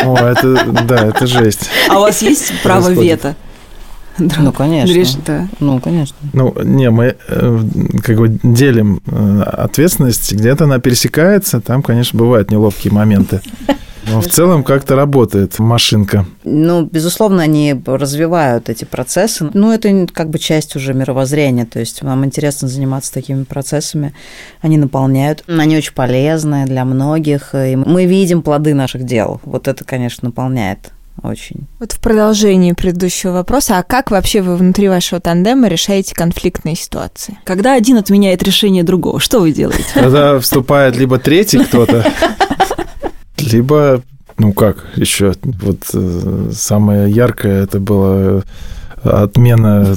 О, 0.05 0.17
это, 0.17 0.65
да, 0.87 1.07
это 1.07 1.27
жесть. 1.27 1.69
А 1.89 1.97
у 1.97 2.01
вас 2.01 2.21
есть 2.21 2.53
право 2.63 2.89
вето? 2.89 3.35
Ну, 4.19 4.51
конечно. 4.51 4.93
Реш... 4.93 5.15
Да. 5.25 5.47
Ну, 5.59 5.79
конечно. 5.79 6.15
Ну, 6.33 6.53
не, 6.63 6.89
мы 6.89 7.15
э, 7.27 7.59
как 8.03 8.17
бы 8.17 8.39
делим 8.43 9.01
э, 9.05 9.41
ответственность, 9.41 10.33
где-то 10.33 10.65
она 10.65 10.79
пересекается, 10.79 11.61
там, 11.61 11.81
конечно, 11.81 12.17
бывают 12.17 12.51
неловкие 12.51 12.93
моменты. 12.93 13.41
Но 14.11 14.21
в 14.21 14.27
целом 14.27 14.63
как-то 14.63 14.95
работает 14.95 15.59
машинка. 15.59 16.25
Ну, 16.43 16.85
безусловно, 16.85 17.43
они 17.43 17.79
развивают 17.85 18.69
эти 18.69 18.85
процессы. 18.85 19.49
Ну, 19.53 19.71
это 19.71 20.07
как 20.11 20.29
бы 20.29 20.39
часть 20.39 20.75
уже 20.75 20.93
мировоззрения. 20.93 21.65
То 21.65 21.79
есть 21.79 22.01
вам 22.01 22.25
интересно 22.25 22.67
заниматься 22.67 23.13
такими 23.13 23.43
процессами. 23.43 24.13
Они 24.61 24.77
наполняют. 24.77 25.43
Они 25.47 25.77
очень 25.77 25.93
полезны 25.93 26.65
для 26.65 26.85
многих. 26.85 27.53
И 27.53 27.75
мы 27.75 28.05
видим 28.05 28.41
плоды 28.41 28.73
наших 28.73 29.05
дел. 29.05 29.41
Вот 29.43 29.67
это, 29.67 29.83
конечно, 29.83 30.29
наполняет 30.29 30.91
очень. 31.23 31.67
Вот 31.79 31.91
в 31.91 31.99
продолжении 31.99 32.73
предыдущего 32.73 33.31
вопроса, 33.31 33.77
а 33.77 33.83
как 33.83 34.11
вообще 34.11 34.41
вы 34.41 34.55
внутри 34.55 34.89
вашего 34.89 35.19
тандема 35.19 35.67
решаете 35.67 36.15
конфликтные 36.15 36.75
ситуации? 36.75 37.37
Когда 37.43 37.73
один 37.73 37.97
отменяет 37.97 38.43
решение 38.43 38.83
другого, 38.83 39.19
что 39.19 39.39
вы 39.39 39.51
делаете? 39.51 39.85
Когда 39.93 40.39
вступает 40.39 40.95
либо 40.95 41.19
третий 41.19 41.59
кто-то, 41.59 42.05
либо, 43.37 44.01
ну 44.37 44.53
как 44.53 44.85
еще, 44.95 45.33
вот 45.43 45.83
э, 45.93 46.51
самое 46.53 47.11
яркое 47.11 47.63
это 47.63 47.79
было 47.79 48.43
отмена 49.03 49.95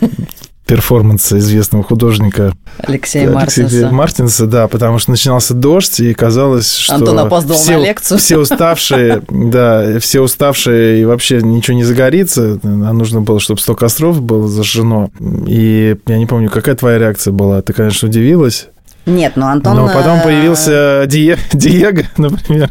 перформанса 0.72 1.36
известного 1.36 1.84
художника 1.84 2.54
Алексея 2.78 3.30
Мартинса. 3.30 3.60
Алексея 3.60 3.90
Мартинса, 3.90 4.46
да, 4.46 4.68
потому 4.68 4.98
что 4.98 5.10
начинался 5.10 5.52
дождь, 5.52 6.00
и 6.00 6.14
казалось, 6.14 6.74
что... 6.74 6.94
Антон 6.94 7.18
опоздал 7.18 7.58
все, 7.58 7.76
на 7.76 7.82
лекцию. 7.82 8.16
Все 8.16 8.38
уставшие, 8.38 9.22
да, 9.28 9.98
все 9.98 10.22
уставшие, 10.22 11.02
и 11.02 11.04
вообще 11.04 11.42
ничего 11.42 11.76
не 11.76 11.84
загорится, 11.84 12.58
нужно 12.62 13.20
было, 13.20 13.38
чтобы 13.38 13.60
100 13.60 13.74
костров 13.74 14.22
было 14.22 14.48
зажжено. 14.48 15.10
И 15.46 15.94
я 16.06 16.16
не 16.16 16.24
помню, 16.24 16.48
какая 16.48 16.74
твоя 16.74 16.98
реакция 16.98 17.32
была? 17.32 17.60
Ты, 17.60 17.74
конечно, 17.74 18.08
удивилась. 18.08 18.68
Нет, 19.06 19.36
но 19.36 19.48
Антон... 19.48 19.76
Но 19.76 19.86
потом 19.88 20.18
э, 20.18 20.22
появился 20.22 21.04
Диего, 21.06 22.02
например, 22.16 22.70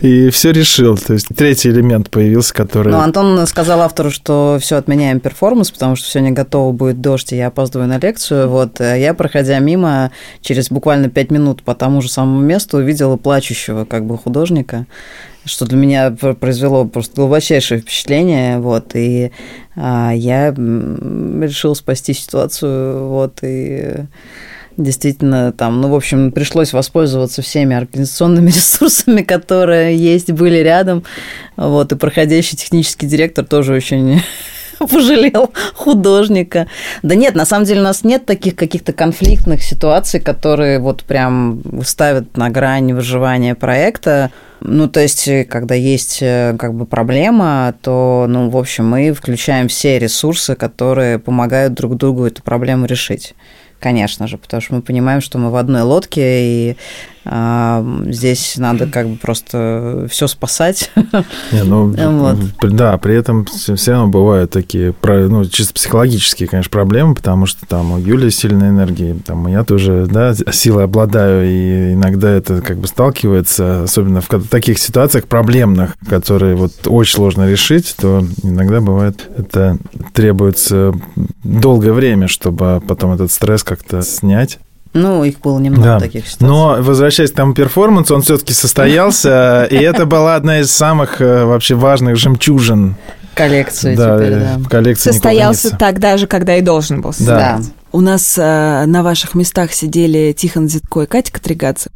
и 0.00 0.30
все 0.30 0.50
решил. 0.50 0.96
То 0.96 1.12
есть 1.12 1.28
третий 1.34 1.68
элемент 1.68 2.10
появился, 2.10 2.52
который... 2.54 2.92
Ну, 2.92 2.98
Антон 2.98 3.46
сказал 3.46 3.80
автору, 3.82 4.10
что 4.10 4.58
все 4.60 4.76
отменяем 4.76 5.20
перформанс, 5.20 5.70
потому 5.70 5.94
что 5.96 6.20
не 6.20 6.32
готово, 6.32 6.72
будет 6.72 7.00
дождь, 7.00 7.32
и 7.32 7.36
я 7.36 7.48
опаздываю 7.48 7.88
на 7.88 7.98
лекцию. 7.98 8.48
Вот 8.48 8.80
а 8.80 8.96
я, 8.96 9.14
проходя 9.14 9.58
мимо, 9.60 10.10
через 10.40 10.70
буквально 10.70 11.08
пять 11.08 11.30
минут 11.30 11.62
по 11.62 11.74
тому 11.74 12.02
же 12.02 12.08
самому 12.08 12.40
месту 12.40 12.78
увидела 12.78 13.16
плачущего 13.16 13.84
как 13.84 14.04
бы 14.06 14.18
художника 14.18 14.86
что 15.46 15.64
для 15.64 15.78
меня 15.78 16.10
произвело 16.10 16.84
просто 16.84 17.16
глубочайшее 17.16 17.80
впечатление, 17.80 18.58
вот, 18.58 18.90
и 18.94 19.32
а, 19.74 20.12
я 20.14 20.50
решил 20.50 21.74
спасти 21.74 22.12
ситуацию, 22.12 23.08
вот, 23.08 23.38
и 23.42 24.06
действительно 24.76 25.52
там, 25.52 25.80
ну, 25.80 25.88
в 25.88 25.94
общем, 25.94 26.32
пришлось 26.32 26.72
воспользоваться 26.72 27.42
всеми 27.42 27.76
организационными 27.76 28.46
ресурсами, 28.50 29.22
которые 29.22 29.96
есть, 29.96 30.30
были 30.32 30.58
рядом. 30.58 31.04
Вот, 31.56 31.92
и 31.92 31.96
проходящий 31.96 32.56
технический 32.56 33.06
директор 33.06 33.44
тоже 33.44 33.74
очень 33.74 34.22
пожалел 34.78 35.52
художника. 35.74 36.66
Да 37.02 37.14
нет, 37.14 37.34
на 37.34 37.44
самом 37.44 37.64
деле 37.64 37.80
у 37.80 37.84
нас 37.84 38.04
нет 38.04 38.26
таких 38.26 38.56
каких-то 38.56 38.92
конфликтных 38.92 39.62
ситуаций, 39.62 40.20
которые 40.20 40.78
вот 40.78 41.04
прям 41.04 41.62
ставят 41.84 42.36
на 42.36 42.50
грань 42.50 42.92
выживания 42.92 43.54
проекта. 43.54 44.30
Ну, 44.62 44.88
то 44.88 45.00
есть, 45.00 45.28
когда 45.48 45.74
есть 45.74 46.18
э, 46.20 46.54
как 46.58 46.74
бы 46.74 46.84
проблема, 46.84 47.74
то, 47.80 48.26
ну, 48.28 48.50
в 48.50 48.58
общем, 48.58 48.86
мы 48.86 49.12
включаем 49.12 49.68
все 49.68 49.98
ресурсы, 49.98 50.54
которые 50.54 51.18
помогают 51.18 51.72
друг 51.72 51.96
другу 51.96 52.26
эту 52.26 52.42
проблему 52.42 52.84
решить 52.84 53.34
конечно 53.80 54.26
же, 54.26 54.38
потому 54.38 54.60
что 54.60 54.74
мы 54.74 54.82
понимаем, 54.82 55.20
что 55.20 55.38
мы 55.38 55.50
в 55.50 55.56
одной 55.56 55.82
лодке, 55.82 56.70
и 56.70 56.76
здесь 57.24 58.56
надо 58.56 58.86
как 58.86 59.08
бы 59.08 59.16
просто 59.16 60.06
все 60.10 60.26
спасать. 60.26 60.90
Не, 61.52 61.64
ну, 61.64 61.88
вот. 62.18 62.38
Да, 62.62 62.96
при 62.98 63.14
этом 63.14 63.44
все 63.46 63.92
равно 63.92 64.08
бывают 64.08 64.50
такие, 64.50 64.94
ну, 65.02 65.44
чисто 65.44 65.74
психологические, 65.74 66.48
конечно, 66.48 66.70
проблемы, 66.70 67.14
потому 67.14 67.46
что 67.46 67.66
там 67.66 67.92
у 67.92 67.98
Юли 67.98 68.30
сильная 68.30 68.70
энергия, 68.70 69.14
там 69.24 69.46
я 69.48 69.64
тоже, 69.64 70.06
да, 70.10 70.34
силой 70.34 70.84
обладаю, 70.84 71.46
и 71.46 71.92
иногда 71.92 72.30
это 72.30 72.62
как 72.62 72.78
бы 72.78 72.86
сталкивается, 72.86 73.82
особенно 73.84 74.20
в 74.20 74.28
таких 74.48 74.78
ситуациях 74.78 75.26
проблемных, 75.26 75.96
которые 76.08 76.56
вот 76.56 76.72
очень 76.86 77.14
сложно 77.14 77.48
решить, 77.48 77.94
то 77.98 78.24
иногда 78.42 78.80
бывает, 78.80 79.28
это 79.36 79.78
требуется 80.14 80.94
долгое 81.44 81.92
время, 81.92 82.28
чтобы 82.28 82.82
потом 82.86 83.12
этот 83.12 83.30
стресс 83.30 83.62
как-то 83.62 84.02
снять. 84.02 84.58
Ну, 84.92 85.22
их 85.22 85.40
было 85.40 85.58
немного 85.58 85.84
да. 85.84 86.00
таких 86.00 86.26
ситуаций. 86.26 86.48
Но, 86.48 86.76
возвращаясь 86.80 87.30
к 87.30 87.34
тому 87.34 87.54
перформансу, 87.54 88.14
он 88.14 88.22
все-таки 88.22 88.52
состоялся, 88.52 89.64
и 89.70 89.76
это 89.76 90.04
была 90.04 90.34
одна 90.34 90.60
из 90.60 90.72
самых 90.72 91.20
э, 91.20 91.44
вообще 91.44 91.76
важных 91.76 92.16
жемчужин 92.16 92.96
коллекции 93.34 93.94
да, 93.94 94.18
теперь, 94.18 94.38
да. 94.38 94.58
В 94.58 94.68
коллекции 94.68 95.10
Состоялся 95.10 95.76
тогда 95.76 96.16
же, 96.16 96.26
когда 96.26 96.56
и 96.56 96.60
должен 96.60 97.00
был. 97.00 97.14
Да. 97.20 97.36
да. 97.36 97.60
У 97.92 98.00
нас 98.00 98.36
э, 98.36 98.84
на 98.86 99.02
ваших 99.02 99.34
местах 99.34 99.72
сидели 99.72 100.34
Тихон 100.36 100.68
Зитко 100.68 101.02
и 101.02 101.06
Катя 101.06 101.32
Катригадзе, 101.32 101.90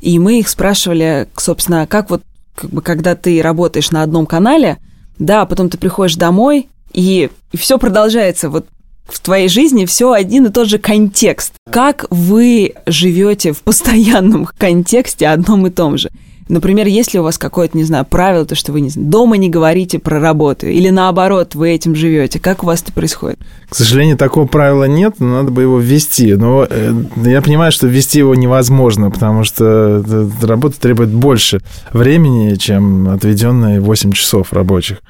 и 0.00 0.18
мы 0.18 0.38
их 0.38 0.48
спрашивали, 0.48 1.28
собственно, 1.36 1.86
как 1.86 2.10
вот, 2.10 2.22
как 2.54 2.70
бы, 2.70 2.82
когда 2.82 3.14
ты 3.14 3.42
работаешь 3.42 3.90
на 3.90 4.02
одном 4.02 4.26
канале, 4.26 4.78
да, 5.18 5.42
а 5.42 5.46
потом 5.46 5.68
ты 5.68 5.78
приходишь 5.78 6.16
домой, 6.16 6.68
И 6.92 7.30
все 7.54 7.78
продолжается. 7.78 8.48
Вот 8.48 8.66
в 9.08 9.20
твоей 9.20 9.48
жизни 9.48 9.86
все 9.86 10.12
один 10.12 10.46
и 10.46 10.52
тот 10.52 10.68
же 10.68 10.78
контекст. 10.78 11.54
Как 11.70 12.06
вы 12.10 12.74
живете 12.86 13.52
в 13.52 13.62
постоянном 13.62 14.46
контексте 14.58 15.28
одном 15.28 15.66
и 15.66 15.70
том 15.70 15.98
же? 15.98 16.10
Например, 16.48 16.86
если 16.86 17.18
у 17.18 17.22
вас 17.22 17.36
какое-то, 17.36 17.76
не 17.76 17.84
знаю, 17.84 18.06
правило, 18.08 18.46
то, 18.46 18.54
что 18.54 18.72
вы 18.72 18.80
не, 18.80 18.90
дома 18.94 19.36
не 19.36 19.50
говорите 19.50 19.98
про 19.98 20.18
работу, 20.18 20.66
или 20.66 20.88
наоборот, 20.88 21.54
вы 21.54 21.70
этим 21.70 21.94
живете, 21.94 22.40
как 22.40 22.62
у 22.62 22.66
вас 22.66 22.82
это 22.82 22.92
происходит? 22.92 23.38
К 23.68 23.74
сожалению, 23.74 24.16
такого 24.16 24.46
правила 24.46 24.84
нет, 24.84 25.16
но 25.18 25.26
надо 25.42 25.50
бы 25.50 25.62
его 25.62 25.78
ввести. 25.78 26.34
Но 26.34 26.66
э, 26.68 26.94
я 27.16 27.42
понимаю, 27.42 27.70
что 27.70 27.86
ввести 27.86 28.20
его 28.20 28.34
невозможно, 28.34 29.10
потому 29.10 29.44
что 29.44 30.02
э, 30.06 30.28
работа 30.42 30.80
требует 30.80 31.10
больше 31.10 31.60
времени, 31.92 32.54
чем 32.54 33.10
отведенные 33.10 33.80
8 33.80 34.12
часов 34.12 34.52
рабочих. 34.54 35.02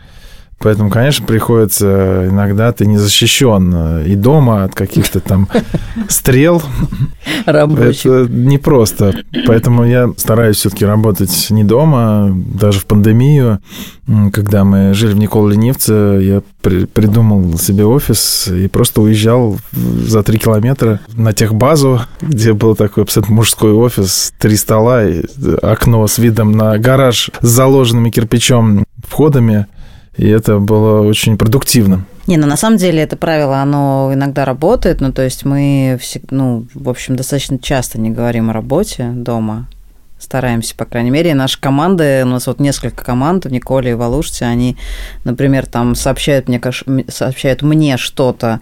Поэтому, 0.58 0.90
конечно, 0.90 1.24
приходится 1.24 2.26
иногда 2.28 2.72
ты 2.72 2.84
не 2.84 2.98
защищен 2.98 3.72
э, 3.74 4.08
и 4.08 4.16
дома 4.16 4.64
от 4.64 4.74
каких-то 4.74 5.20
там 5.20 5.48
стрел. 6.08 6.62
Рабочих. 7.46 8.06
Это 8.06 8.28
непросто. 8.32 9.14
Поэтому 9.46 9.84
я 9.84 10.12
стараюсь 10.16 10.56
все-таки 10.56 10.84
работать 10.84 11.46
не 11.50 11.62
дома, 11.62 12.32
даже 12.34 12.80
в 12.80 12.86
пандемию. 12.86 13.60
Когда 14.32 14.64
мы 14.64 14.94
жили 14.94 15.12
в 15.12 15.18
Никол 15.18 15.46
Ленивце, 15.46 15.92
я 16.22 16.42
при 16.62 16.86
придумал 16.86 17.56
себе 17.58 17.84
офис 17.84 18.48
и 18.48 18.66
просто 18.66 19.02
уезжал 19.02 19.58
за 19.72 20.22
три 20.24 20.38
километра 20.38 21.00
на 21.14 21.32
техбазу, 21.32 22.00
где 22.20 22.52
был 22.52 22.74
такой 22.74 23.04
абсолютно 23.04 23.34
мужской 23.34 23.72
офис, 23.72 24.32
три 24.38 24.56
стола, 24.56 25.04
и 25.04 25.22
окно 25.62 26.06
с 26.06 26.18
видом 26.18 26.52
на 26.52 26.76
гараж 26.78 27.30
с 27.40 27.46
заложенными 27.46 28.10
кирпичом 28.10 28.84
входами. 29.06 29.66
И 30.18 30.28
это 30.28 30.58
было 30.58 31.00
очень 31.00 31.38
продуктивно. 31.38 32.04
Не, 32.26 32.36
ну 32.36 32.46
на 32.46 32.58
самом 32.58 32.76
деле 32.76 33.00
это 33.00 33.16
правило, 33.16 33.58
оно 33.58 34.10
иногда 34.12 34.44
работает, 34.44 35.00
ну 35.00 35.12
то 35.12 35.22
есть 35.22 35.46
мы, 35.46 35.96
всегда, 35.98 36.36
ну, 36.36 36.66
в 36.74 36.90
общем, 36.90 37.16
достаточно 37.16 37.58
часто 37.58 37.98
не 37.98 38.10
говорим 38.10 38.50
о 38.50 38.52
работе 38.52 39.10
дома, 39.14 39.66
стараемся, 40.18 40.74
по 40.76 40.84
крайней 40.84 41.10
мере. 41.10 41.30
И 41.30 41.34
наши 41.34 41.58
команды, 41.58 42.22
у 42.24 42.26
нас 42.26 42.46
вот 42.46 42.60
несколько 42.60 43.02
команд 43.02 43.46
в 43.46 43.52
Николе 43.52 43.92
и 43.92 43.94
в 43.94 44.02
они, 44.42 44.76
например, 45.24 45.66
там 45.66 45.94
сообщают 45.94 46.48
мне, 46.48 46.60
сообщают 47.08 47.62
мне 47.62 47.96
что-то 47.96 48.60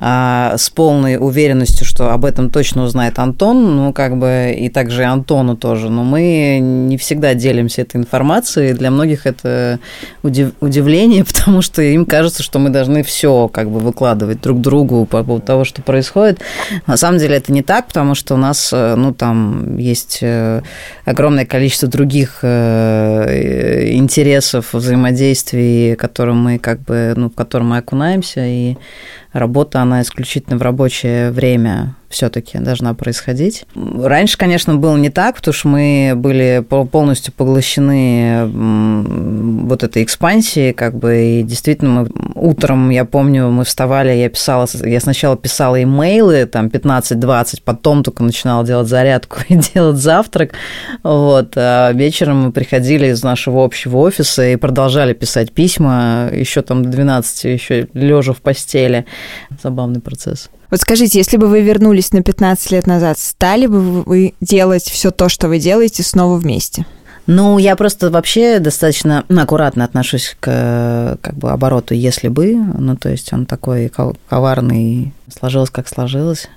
с 0.00 0.70
полной 0.70 1.18
уверенностью, 1.18 1.84
что 1.84 2.10
об 2.10 2.24
этом 2.24 2.48
точно 2.48 2.84
узнает 2.84 3.18
Антон, 3.18 3.76
ну, 3.76 3.92
как 3.92 4.16
бы, 4.16 4.56
и 4.58 4.70
также 4.70 5.04
Антону 5.04 5.56
тоже. 5.56 5.90
Но 5.90 6.04
мы 6.04 6.58
не 6.60 6.96
всегда 6.96 7.34
делимся 7.34 7.82
этой 7.82 7.98
информацией. 7.98 8.72
Для 8.72 8.90
многих 8.90 9.26
это 9.26 9.78
удив- 10.22 10.54
удивление, 10.60 11.24
потому 11.34 11.60
что 11.60 11.82
им 11.82 12.06
кажется, 12.06 12.42
что 12.42 12.58
мы 12.58 12.70
должны 12.70 13.02
все 13.02 13.48
как 13.48 13.70
бы 13.70 13.80
выкладывать 13.80 14.40
друг 14.40 14.60
другу 14.60 15.04
по 15.04 15.22
поводу 15.22 15.44
того, 15.44 15.64
что 15.64 15.82
происходит. 15.82 16.40
На 16.86 16.96
самом 16.96 17.18
деле 17.18 17.36
это 17.36 17.52
не 17.52 17.62
так, 17.62 17.88
потому 17.88 18.14
что 18.14 18.34
у 18.34 18.38
нас, 18.38 18.70
э, 18.72 18.94
ну, 18.96 19.12
там 19.12 19.76
есть 19.76 20.20
э, 20.22 20.62
огромное 21.04 21.44
количество 21.44 21.88
других 21.88 22.38
э, 22.42 23.90
интересов, 23.92 24.72
взаимодействий, 24.72 25.94
которым 25.96 26.42
мы 26.42 26.58
как 26.58 26.80
бы, 26.80 27.12
ну, 27.16 27.28
в 27.28 27.34
котором 27.34 27.70
мы 27.70 27.78
окунаемся, 27.78 28.40
и 28.46 28.76
работа, 29.32 29.80
она 29.80 30.02
исключительно 30.02 30.56
в 30.56 30.62
рабочее 30.62 31.30
время 31.30 31.94
все-таки 32.08 32.58
должна 32.58 32.92
происходить. 32.94 33.64
Раньше, 33.74 34.36
конечно, 34.36 34.74
было 34.74 34.96
не 34.96 35.10
так, 35.10 35.36
потому 35.36 35.54
что 35.54 35.68
мы 35.68 36.12
были 36.16 36.64
полностью 36.90 37.32
поглощены 37.32 38.46
вот 39.66 39.84
этой 39.84 40.02
экспансией, 40.02 40.72
как 40.72 40.96
бы, 40.96 41.40
и 41.40 41.42
действительно 41.44 41.90
мы 41.90 42.08
утром, 42.40 42.90
я 42.90 43.04
помню, 43.04 43.50
мы 43.50 43.64
вставали, 43.64 44.10
я 44.12 44.28
писала, 44.28 44.66
я 44.84 45.00
сначала 45.00 45.36
писала 45.36 45.82
имейлы, 45.82 46.46
там, 46.46 46.66
15-20, 46.66 47.62
потом 47.64 48.02
только 48.02 48.22
начинала 48.22 48.64
делать 48.64 48.88
зарядку 48.88 49.38
и 49.48 49.56
делать 49.56 49.96
завтрак, 49.96 50.52
вот, 51.02 51.52
а 51.56 51.92
вечером 51.92 52.44
мы 52.44 52.52
приходили 52.52 53.08
из 53.08 53.22
нашего 53.22 53.64
общего 53.64 53.98
офиса 53.98 54.46
и 54.46 54.56
продолжали 54.56 55.12
писать 55.12 55.52
письма, 55.52 56.28
еще 56.32 56.62
там 56.62 56.82
до 56.84 56.90
12, 56.90 57.44
еще 57.44 57.88
лежа 57.94 58.32
в 58.32 58.38
постели. 58.38 59.06
Забавный 59.62 60.00
процесс. 60.00 60.50
Вот 60.70 60.80
скажите, 60.80 61.18
если 61.18 61.36
бы 61.36 61.48
вы 61.48 61.62
вернулись 61.62 62.12
на 62.12 62.22
15 62.22 62.70
лет 62.70 62.86
назад, 62.86 63.18
стали 63.18 63.66
бы 63.66 64.02
вы 64.02 64.34
делать 64.40 64.84
все 64.84 65.10
то, 65.10 65.28
что 65.28 65.48
вы 65.48 65.58
делаете, 65.58 66.02
снова 66.02 66.36
вместе? 66.36 66.86
Ну, 67.32 67.58
я 67.58 67.76
просто 67.76 68.10
вообще 68.10 68.58
достаточно 68.58 69.24
аккуратно 69.28 69.84
отношусь 69.84 70.36
к 70.40 71.16
как 71.20 71.34
бы 71.36 71.52
обороту 71.52 71.94
«если 71.94 72.26
бы». 72.26 72.56
Ну, 72.56 72.96
то 72.96 73.08
есть 73.08 73.32
он 73.32 73.46
такой 73.46 73.88
коварный, 74.28 75.12
сложилось 75.38 75.70
как 75.70 75.86
сложилось. 75.86 76.48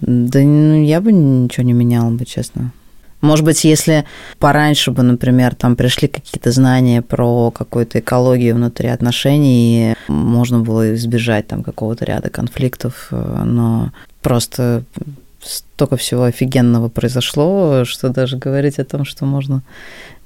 Да 0.00 0.40
ну, 0.40 0.82
я 0.82 1.00
бы 1.00 1.12
ничего 1.12 1.64
не 1.64 1.74
меняла 1.74 2.10
бы, 2.10 2.24
честно. 2.24 2.72
Может 3.20 3.44
быть, 3.44 3.62
если 3.62 4.04
пораньше 4.40 4.90
бы, 4.90 5.04
например, 5.04 5.54
там 5.54 5.76
пришли 5.76 6.08
какие-то 6.08 6.50
знания 6.50 7.02
про 7.02 7.52
какую-то 7.52 8.00
экологию 8.00 8.56
внутри 8.56 8.88
отношений, 8.88 9.94
можно 10.08 10.58
было 10.58 10.92
избежать 10.96 11.46
там 11.46 11.62
какого-то 11.62 12.04
ряда 12.04 12.30
конфликтов, 12.30 13.12
но 13.12 13.92
просто 14.22 14.82
столько 15.40 15.96
всего 15.96 16.24
офигенного 16.24 16.88
произошло, 16.88 17.84
что 17.84 18.08
даже 18.08 18.36
говорить 18.36 18.80
о 18.80 18.84
том, 18.84 19.04
что 19.04 19.24
можно 19.24 19.62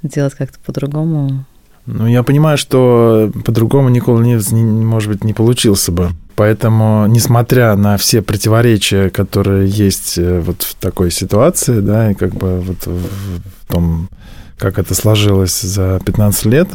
делать 0.03 0.35
как-то 0.35 0.59
по-другому. 0.65 1.45
Ну, 1.87 2.07
я 2.07 2.23
понимаю, 2.23 2.59
что 2.59 3.31
по-другому 3.45 3.89
Никола 3.89 4.21
Нивз, 4.23 4.53
может 4.53 5.11
быть, 5.11 5.25
не 5.25 5.33
получился 5.33 5.93
бы. 5.93 6.11
Поэтому, 6.37 7.07
несмотря 7.07 7.75
на 7.77 7.97
все 7.97 8.23
противоречия, 8.23 9.11
которые 9.11 9.69
есть 9.69 10.17
э, 10.17 10.41
вот 10.41 10.63
в 10.63 10.75
такой 10.77 11.11
ситуации, 11.11 11.81
да, 11.81 12.13
и 12.13 12.15
как 12.15 12.35
бы 12.35 12.61
вот 12.61 12.87
в 12.87 13.67
том, 13.67 14.09
как 14.57 14.79
это 14.79 14.95
сложилось 14.95 15.61
за 15.61 16.01
15 16.05 16.45
лет, 16.47 16.69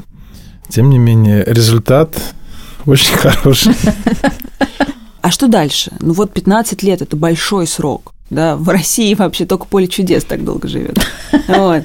тем 0.70 0.90
не 0.90 0.98
менее, 0.98 1.44
результат 1.46 2.16
очень 2.86 3.16
хороший. 3.16 3.74
А 5.22 5.32
что 5.32 5.48
дальше? 5.48 5.92
Ну 6.00 6.14
вот 6.14 6.34
15 6.34 6.84
лет– 6.84 7.02
это 7.04 7.16
большой 7.16 7.66
срок. 7.66 8.14
Да, 8.30 8.56
в 8.58 8.70
России 8.70 9.14
вообще 9.14 9.46
только 9.46 9.66
поле 9.66 9.88
чудес 9.88 10.24
так 10.24 10.44
долго 10.44 10.68
живет. 10.68 11.00
Вот. 11.48 11.84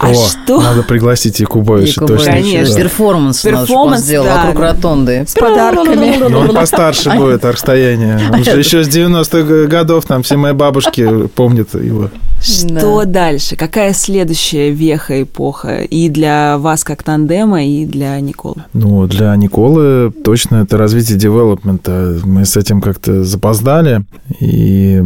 А 0.00 0.08
О, 0.08 0.14
что? 0.14 0.62
Надо 0.62 0.82
пригласить 0.82 1.40
Якубовича, 1.40 2.06
точно. 2.06 2.32
Конечно. 2.32 2.74
Перформанс, 2.74 3.42
Перформанс 3.42 4.00
сделал 4.00 4.24
да. 4.24 4.46
вокруг 4.46 4.62
ротонды. 4.62 5.24
С 5.28 5.34
подарками. 5.34 6.16
Но 6.26 6.40
он 6.40 6.54
постарше 6.54 7.10
будет, 7.10 7.44
Архстояния. 7.44 8.18
Он 8.32 8.42
же 8.42 8.58
еще 8.58 8.82
с 8.82 8.88
90-х 8.88 9.66
годов, 9.66 10.06
там 10.06 10.22
все 10.22 10.38
мои 10.38 10.52
бабушки 10.52 11.26
помнят 11.28 11.74
его. 11.74 12.08
Что 12.40 13.04
дальше? 13.04 13.56
Какая 13.56 13.92
следующая 13.92 14.70
веха, 14.70 15.22
эпоха 15.22 15.82
и 15.82 16.08
для 16.08 16.56
вас 16.56 16.84
как 16.84 17.02
тандема, 17.02 17.64
и 17.64 17.84
для 17.84 18.18
Николы? 18.20 18.64
Ну, 18.72 19.06
для 19.06 19.36
Николы 19.36 20.10
точно 20.24 20.56
это 20.56 20.78
развитие 20.78 21.18
девелопмента. 21.18 22.18
Мы 22.24 22.46
с 22.46 22.56
этим 22.56 22.80
как-то 22.80 23.24
запоздали, 23.24 24.04
и 24.40 25.02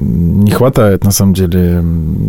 не 0.00 0.50
хватает, 0.52 1.04
на 1.04 1.10
самом 1.10 1.34
деле, 1.34 1.82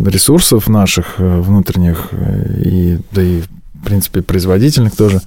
ресурсов 0.06 0.68
наших 0.68 1.14
э, 1.18 1.40
внутренних, 1.40 2.07
и, 2.12 2.98
да 3.12 3.22
и, 3.22 3.42
в 3.42 3.84
принципе, 3.84 4.22
производительных 4.22 4.96
тоже, 4.96 5.20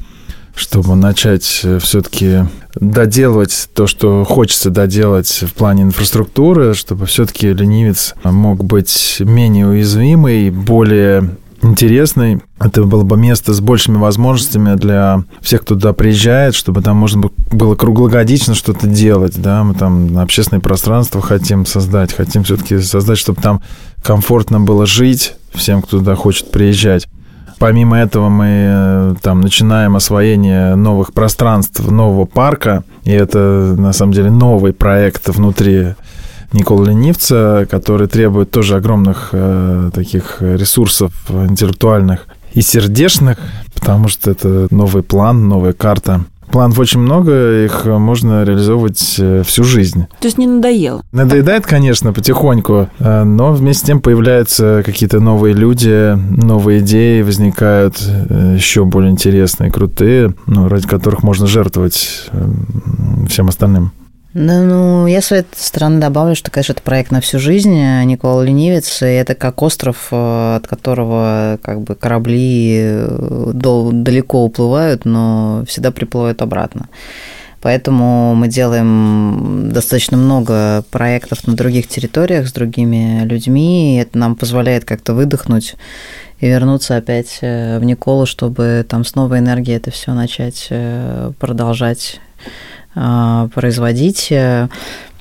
чтобы 0.56 0.96
начать 0.96 1.62
э, 1.64 1.80
все-таки 1.80 2.46
доделывать 2.76 3.70
то, 3.74 3.88
что 3.88 4.24
хочется 4.24 4.70
доделать 4.70 5.28
в 5.28 5.54
плане 5.54 5.84
инфраструктуры, 5.84 6.74
чтобы 6.74 7.06
все-таки 7.06 7.54
ленивец 7.54 8.16
мог 8.24 8.64
быть 8.64 9.18
менее 9.20 9.68
уязвимый, 9.68 10.50
более 10.50 11.36
интересный. 11.62 12.42
Это 12.60 12.84
было 12.84 13.04
бы 13.04 13.18
место 13.18 13.54
с 13.54 13.60
большими 13.60 13.98
возможностями 13.98 14.76
для 14.76 15.24
всех, 15.42 15.62
кто 15.62 15.76
туда 15.76 15.94
приезжает, 15.94 16.56
чтобы 16.56 16.82
там 16.82 16.98
можно 16.98 17.30
было 17.52 17.76
круглогодично 17.76 18.56
что-то 18.56 18.88
делать. 18.88 19.40
Да? 19.40 19.64
Мы 19.64 19.74
там 19.76 20.18
общественное 20.18 20.62
пространство 20.62 21.22
хотим 21.22 21.66
создать, 21.66 22.14
хотим 22.14 22.44
все-таки 22.44 22.80
создать, 22.80 23.18
чтобы 23.18 23.42
там 23.42 23.62
комфортно 24.02 24.60
было 24.60 24.86
жить 24.86 25.36
всем, 25.54 25.82
кто 25.82 26.00
туда 26.00 26.16
хочет 26.16 26.52
приезжать. 26.52 27.08
Помимо 27.60 27.98
этого 27.98 28.30
мы 28.30 28.48
э, 28.48 29.16
там 29.22 29.42
начинаем 29.42 29.96
освоение 29.96 30.74
новых 30.76 31.14
пространств, 31.14 31.80
нового 31.80 32.26
парка, 32.26 32.84
и 33.04 33.12
это 33.12 33.76
на 33.78 33.94
самом 33.94 34.14
деле 34.14 34.32
новый 34.32 34.74
проект 34.74 35.30
внутри 35.30 35.94
Никола 36.54 36.86
Ленивца, 36.86 37.68
который 37.70 38.08
требует 38.08 38.50
тоже 38.50 38.76
огромных 38.76 39.30
э, 39.32 39.92
таких 39.94 40.38
ресурсов 40.42 41.14
интеллектуальных 41.30 42.26
и 42.54 42.62
сердечных, 42.62 43.38
потому 43.76 44.08
что 44.08 44.32
это 44.32 44.68
новый 44.72 45.04
план, 45.04 45.48
новая 45.48 45.74
карта 45.74 46.26
планов 46.52 46.80
очень 46.80 47.00
много, 47.00 47.64
их 47.64 47.86
можно 47.86 48.44
реализовывать 48.44 49.16
э, 49.20 49.44
всю 49.46 49.64
жизнь. 49.64 50.06
То 50.20 50.28
есть 50.28 50.38
не 50.38 50.48
надоело? 50.48 51.04
Надоедает, 51.12 51.66
конечно, 51.66 52.14
потихоньку, 52.14 52.90
э, 53.00 53.24
но 53.24 53.54
вместе 53.54 53.82
с 53.82 53.88
тем 53.88 54.02
появляются 54.02 54.84
какие-то 54.86 55.20
новые 55.20 55.54
люди, 55.56 56.16
новые 56.16 56.80
идеи 56.80 57.22
возникают, 57.22 58.02
э, 58.06 58.56
еще 58.56 58.86
более 58.86 59.12
интересные, 59.12 59.72
крутые, 59.72 60.34
ну, 60.46 60.68
ради 60.68 60.88
которых 60.88 61.24
можно 61.24 61.48
жертвовать 61.48 62.30
всем 63.28 63.48
остальным. 63.48 63.92
Да, 64.34 64.62
ну, 64.62 65.08
я 65.08 65.22
с 65.22 65.26
своей 65.26 65.44
стороны 65.58 66.00
добавлю, 66.00 66.36
что, 66.36 66.52
конечно, 66.52 66.72
это 66.72 66.82
проект 66.82 67.12
на 67.12 67.20
всю 67.20 67.38
жизнь. 67.38 67.76
Никола 68.06 68.46
Ленивец, 68.46 69.02
и 69.02 69.06
это 69.06 69.36
как 69.36 69.62
остров, 69.62 70.08
э, 70.12 70.56
от 70.56 70.68
которого 70.68 71.60
как 71.62 71.82
бы 71.82 71.96
корабли 71.96 72.78
э, 72.82 73.52
далеко 73.54 74.46
уплывают, 74.46 75.04
но 75.04 75.66
всегда 75.68 75.92
приплывают 75.92 76.42
обратно. 76.42 76.88
Поэтому 77.60 78.34
мы 78.34 78.48
делаем 78.48 79.70
достаточно 79.74 80.16
много 80.16 80.86
проектов 80.92 81.46
на 81.46 81.54
других 81.54 81.90
территориях 81.90 82.48
с 82.48 82.54
другими 82.54 83.26
людьми, 83.26 83.98
и 83.98 84.00
это 84.00 84.18
нам 84.18 84.38
позволяет 84.38 84.86
как-то 84.86 85.14
выдохнуть 85.14 85.76
и 86.40 86.48
вернуться 86.48 86.96
опять 86.96 87.40
э, 87.42 87.80
в 87.80 87.84
Николу, 87.84 88.26
чтобы 88.26 88.86
там 88.88 89.04
с 89.04 89.14
новой 89.14 89.40
энергией 89.40 89.76
это 89.76 89.92
все 89.92 90.14
начать 90.14 90.70
продолжать 91.38 92.22
производить. 92.94 94.32
Э, 94.32 94.68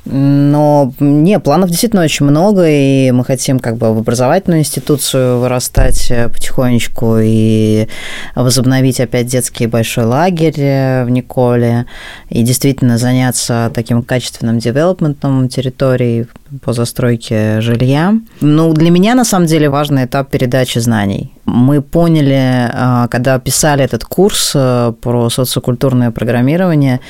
но 0.06 0.92
не, 0.98 1.38
планов 1.38 1.70
действительно 1.70 2.02
очень 2.02 2.26
много, 2.26 2.68
и 2.68 3.10
мы 3.10 3.24
хотим 3.24 3.58
как 3.58 3.76
бы 3.76 3.94
в 3.94 3.98
образовательную 3.98 4.60
институцию 4.60 5.38
вырастать 5.38 6.10
э, 6.10 6.28
потихонечку 6.28 7.18
и 7.20 7.86
возобновить 8.34 9.00
опять 9.00 9.26
детский 9.26 9.66
большой 9.66 10.04
лагерь 10.04 10.58
э, 10.58 11.04
в 11.04 11.10
Николе, 11.10 11.86
и 12.30 12.42
действительно 12.42 12.96
заняться 12.96 13.70
таким 13.74 14.02
качественным 14.02 14.58
девелопментом 14.58 15.48
территории 15.48 16.26
по 16.62 16.72
застройке 16.72 17.60
жилья. 17.60 18.14
Ну, 18.40 18.72
для 18.72 18.90
меня 18.90 19.14
на 19.14 19.24
самом 19.24 19.46
деле 19.46 19.68
важный 19.68 20.06
этап 20.06 20.30
передачи 20.30 20.78
знаний 20.78 21.30
мы 21.50 21.82
поняли, 21.82 22.70
а, 22.72 23.08
когда 23.08 23.38
писали 23.38 23.84
этот 23.84 24.04
курс 24.04 24.52
э, 24.54 24.92
про 25.00 25.30
социокультурное 25.30 26.10
программирование, 26.10 27.00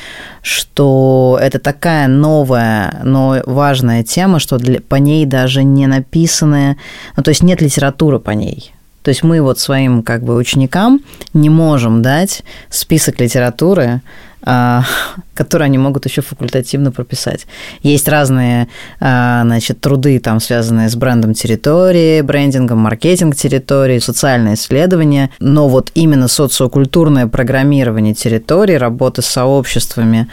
что 0.43 1.39
это 1.41 1.59
такая 1.59 2.09
новая, 2.09 3.01
но 3.05 3.37
важная 3.47 4.03
тема, 4.03 4.39
что 4.39 4.59
для, 4.59 4.81
по 4.81 4.97
ней 4.97 5.27
даже 5.27 5.63
не 5.63 5.87
написаны, 5.87 6.77
ну, 7.17 7.23
то 7.23 7.31
есть 7.31 7.43
нет 7.43 7.61
литературы 7.61 8.19
по 8.19 8.31
ней. 8.31 8.73
То 9.03 9.11
есть 9.11 9.23
мы 9.23 9.41
вот 9.41 9.59
своим 9.59 10.03
как 10.03 10.23
бы 10.23 10.37
ученикам 10.37 11.01
не 11.33 11.49
можем 11.49 12.03
дать 12.03 12.43
список 12.69 13.21
литературы, 13.21 14.03
которые 14.43 15.67
они 15.67 15.79
могут 15.79 16.07
еще 16.07 16.23
факультативно 16.23 16.93
прописать. 16.93 17.47
Есть 17.83 18.09
разные 18.09 18.69
а, 19.01 19.43
значит, 19.45 19.81
труды, 19.81 20.19
там, 20.19 20.41
связанные 20.41 20.89
с 20.89 20.97
брендом 20.97 21.35
территории, 21.35 22.21
брендингом, 22.23 22.79
маркетинг 22.79 23.37
территории, 23.37 23.99
социальные 23.99 24.55
исследования, 24.55 25.31
но 25.39 25.69
вот 25.69 25.91
именно 25.95 26.29
социокультурное 26.29 27.27
программирование 27.27 28.15
территории, 28.15 28.75
работа 28.75 29.23
с 29.23 29.27
сообществами, 29.27 30.29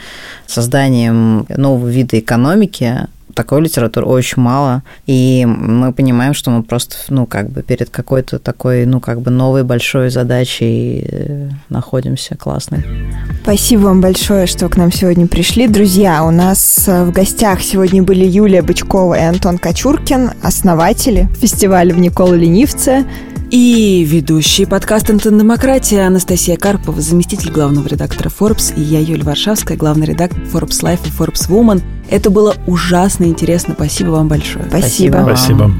созданием 0.46 1.46
нового 1.48 1.88
вида 1.88 2.18
экономики, 2.18 3.08
такой 3.38 3.60
литературы 3.60 4.04
очень 4.04 4.42
мало, 4.42 4.82
и 5.06 5.46
мы 5.46 5.92
понимаем, 5.92 6.34
что 6.34 6.50
мы 6.50 6.64
просто, 6.64 6.96
ну, 7.08 7.24
как 7.24 7.50
бы 7.50 7.62
перед 7.62 7.88
какой-то 7.88 8.40
такой, 8.40 8.84
ну, 8.84 8.98
как 8.98 9.20
бы 9.20 9.30
новой 9.30 9.62
большой 9.62 10.10
задачей 10.10 11.06
э, 11.08 11.48
находимся 11.68 12.36
классной. 12.36 12.84
Спасибо 13.44 13.82
вам 13.82 14.00
большое, 14.00 14.48
что 14.48 14.68
к 14.68 14.76
нам 14.76 14.90
сегодня 14.90 15.28
пришли. 15.28 15.68
Друзья, 15.68 16.24
у 16.24 16.32
нас 16.32 16.88
э, 16.88 17.04
в 17.04 17.12
гостях 17.12 17.62
сегодня 17.62 18.02
были 18.02 18.26
Юлия 18.26 18.60
Бычкова 18.60 19.14
и 19.14 19.22
Антон 19.22 19.58
Кочуркин, 19.58 20.32
основатели 20.42 21.28
фестиваля 21.40 21.94
в 21.94 22.00
Никола 22.00 22.34
Ленивце. 22.34 23.06
И 23.50 24.04
ведущий 24.06 24.66
подкаста 24.66 25.14
«Демократия» 25.14 26.02
Анастасия 26.02 26.58
Карпова, 26.58 27.00
заместитель 27.00 27.50
главного 27.50 27.88
редактора 27.88 28.28
Forbes, 28.28 28.74
и 28.76 28.82
я, 28.82 29.00
Юлия 29.00 29.24
Варшавская, 29.24 29.78
главный 29.78 30.06
редактор 30.06 30.42
Forbes 30.42 30.82
Life 30.82 31.00
и 31.06 31.10
Forbes 31.10 31.48
Woman. 31.48 31.82
Это 32.10 32.28
было 32.28 32.56
ужасно 32.66 33.24
интересно. 33.24 33.72
Спасибо 33.72 34.10
вам 34.10 34.28
большое. 34.28 34.66
Спасибо. 34.68 35.22
Спасибо. 35.22 35.72